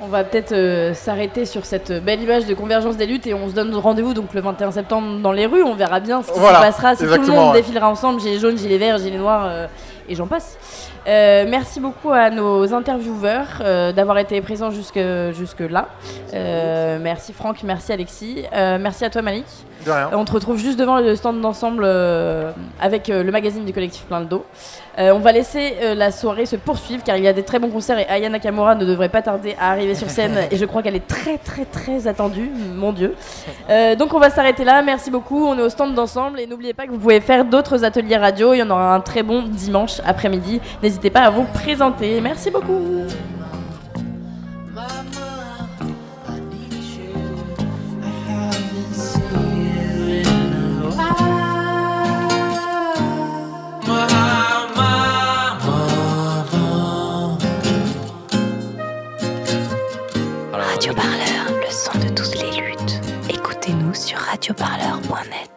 On 0.00 0.08
va 0.08 0.24
peut-être 0.24 0.50
euh, 0.52 0.94
s'arrêter 0.94 1.46
sur 1.46 1.64
cette 1.64 1.92
belle 2.04 2.20
image 2.20 2.46
de 2.46 2.54
convergence 2.54 2.96
des 2.96 3.06
luttes 3.06 3.26
et 3.28 3.34
on 3.34 3.48
se 3.48 3.54
donne 3.54 3.72
rendez-vous 3.74 4.14
donc 4.14 4.34
le 4.34 4.40
21 4.40 4.72
septembre 4.72 5.20
dans 5.20 5.30
les 5.30 5.46
rues. 5.46 5.62
On 5.62 5.74
verra 5.76 6.00
bien 6.00 6.22
ce 6.22 6.32
qui 6.32 6.40
Voilà, 6.40 6.58
se 6.58 6.62
passera 6.64 6.96
si 6.96 7.04
tout 7.04 7.10
le 7.10 7.26
monde 7.28 7.54
ouais. 7.54 7.60
défilera 7.60 7.88
ensemble, 7.88 8.20
gilets 8.20 8.40
jaunes, 8.40 8.58
gilets 8.58 8.78
verts, 8.78 8.98
gilets 8.98 9.18
noirs 9.18 9.46
euh, 9.46 9.66
et 10.08 10.16
j'en 10.16 10.26
passe. 10.26 10.58
Euh, 11.06 11.46
merci 11.48 11.80
beaucoup 11.80 12.12
à 12.12 12.30
nos 12.30 12.72
intervieweurs 12.72 13.60
euh, 13.60 13.92
d'avoir 13.92 14.18
été 14.18 14.40
présents 14.40 14.70
jusque, 14.70 15.00
jusque 15.32 15.60
là. 15.60 15.88
Euh, 16.32 16.98
merci 17.00 17.32
Franck, 17.32 17.62
merci 17.64 17.92
Alexis, 17.92 18.44
merci 18.52 19.04
à 19.04 19.10
toi 19.10 19.22
Malik. 19.22 19.46
De 19.84 19.90
rien. 19.90 20.10
On 20.12 20.24
te 20.24 20.30
retrouve 20.30 20.58
juste 20.58 20.78
devant 20.78 21.00
le 21.00 21.16
stand 21.16 21.40
d'ensemble 21.40 21.84
avec 22.80 23.08
le 23.08 23.30
magazine 23.32 23.64
du 23.64 23.72
collectif 23.72 24.04
Plein 24.04 24.20
de 24.20 24.26
dos. 24.26 24.44
On 24.96 25.18
va 25.18 25.32
laisser 25.32 25.74
la 25.96 26.12
soirée 26.12 26.46
se 26.46 26.54
poursuivre 26.54 27.02
car 27.02 27.16
il 27.16 27.24
y 27.24 27.26
a 27.26 27.32
des 27.32 27.42
très 27.42 27.58
bons 27.58 27.70
concerts 27.70 27.98
et 27.98 28.06
Aya 28.08 28.28
Nakamura 28.28 28.76
ne 28.76 28.84
devrait 28.84 29.08
pas 29.08 29.22
tarder 29.22 29.56
à 29.58 29.72
arriver 29.72 29.96
sur 29.96 30.08
scène 30.08 30.36
et 30.52 30.56
je 30.56 30.64
crois 30.66 30.82
qu'elle 30.82 30.94
est 30.94 31.08
très 31.08 31.36
très 31.36 31.64
très 31.64 32.06
attendue, 32.06 32.48
mon 32.76 32.92
dieu. 32.92 33.16
Donc 33.98 34.14
on 34.14 34.20
va 34.20 34.30
s'arrêter 34.30 34.62
là, 34.62 34.82
merci 34.82 35.10
beaucoup, 35.10 35.46
on 35.46 35.58
est 35.58 35.62
au 35.62 35.68
stand 35.68 35.94
d'ensemble 35.94 36.38
et 36.38 36.46
n'oubliez 36.46 36.74
pas 36.74 36.86
que 36.86 36.92
vous 36.92 36.98
pouvez 36.98 37.20
faire 37.20 37.44
d'autres 37.44 37.84
ateliers 37.84 38.18
radio, 38.18 38.54
il 38.54 38.58
y 38.58 38.62
en 38.62 38.70
aura 38.70 38.94
un 38.94 39.00
très 39.00 39.24
bon 39.24 39.42
dimanche 39.42 40.00
après-midi. 40.06 40.60
N'hésitez 40.92 41.08
pas 41.08 41.20
à 41.20 41.30
vous 41.30 41.44
présenter, 41.44 42.20
merci 42.20 42.50
beaucoup. 42.50 43.06
Radio 60.52 60.92
Parleur, 60.92 61.46
le 61.48 61.70
son 61.70 61.98
de 62.00 62.08
toutes 62.14 62.34
les 62.34 62.60
luttes. 62.60 63.00
Écoutez-nous 63.30 63.94
sur 63.94 64.18
radioparleur.net. 64.18 65.51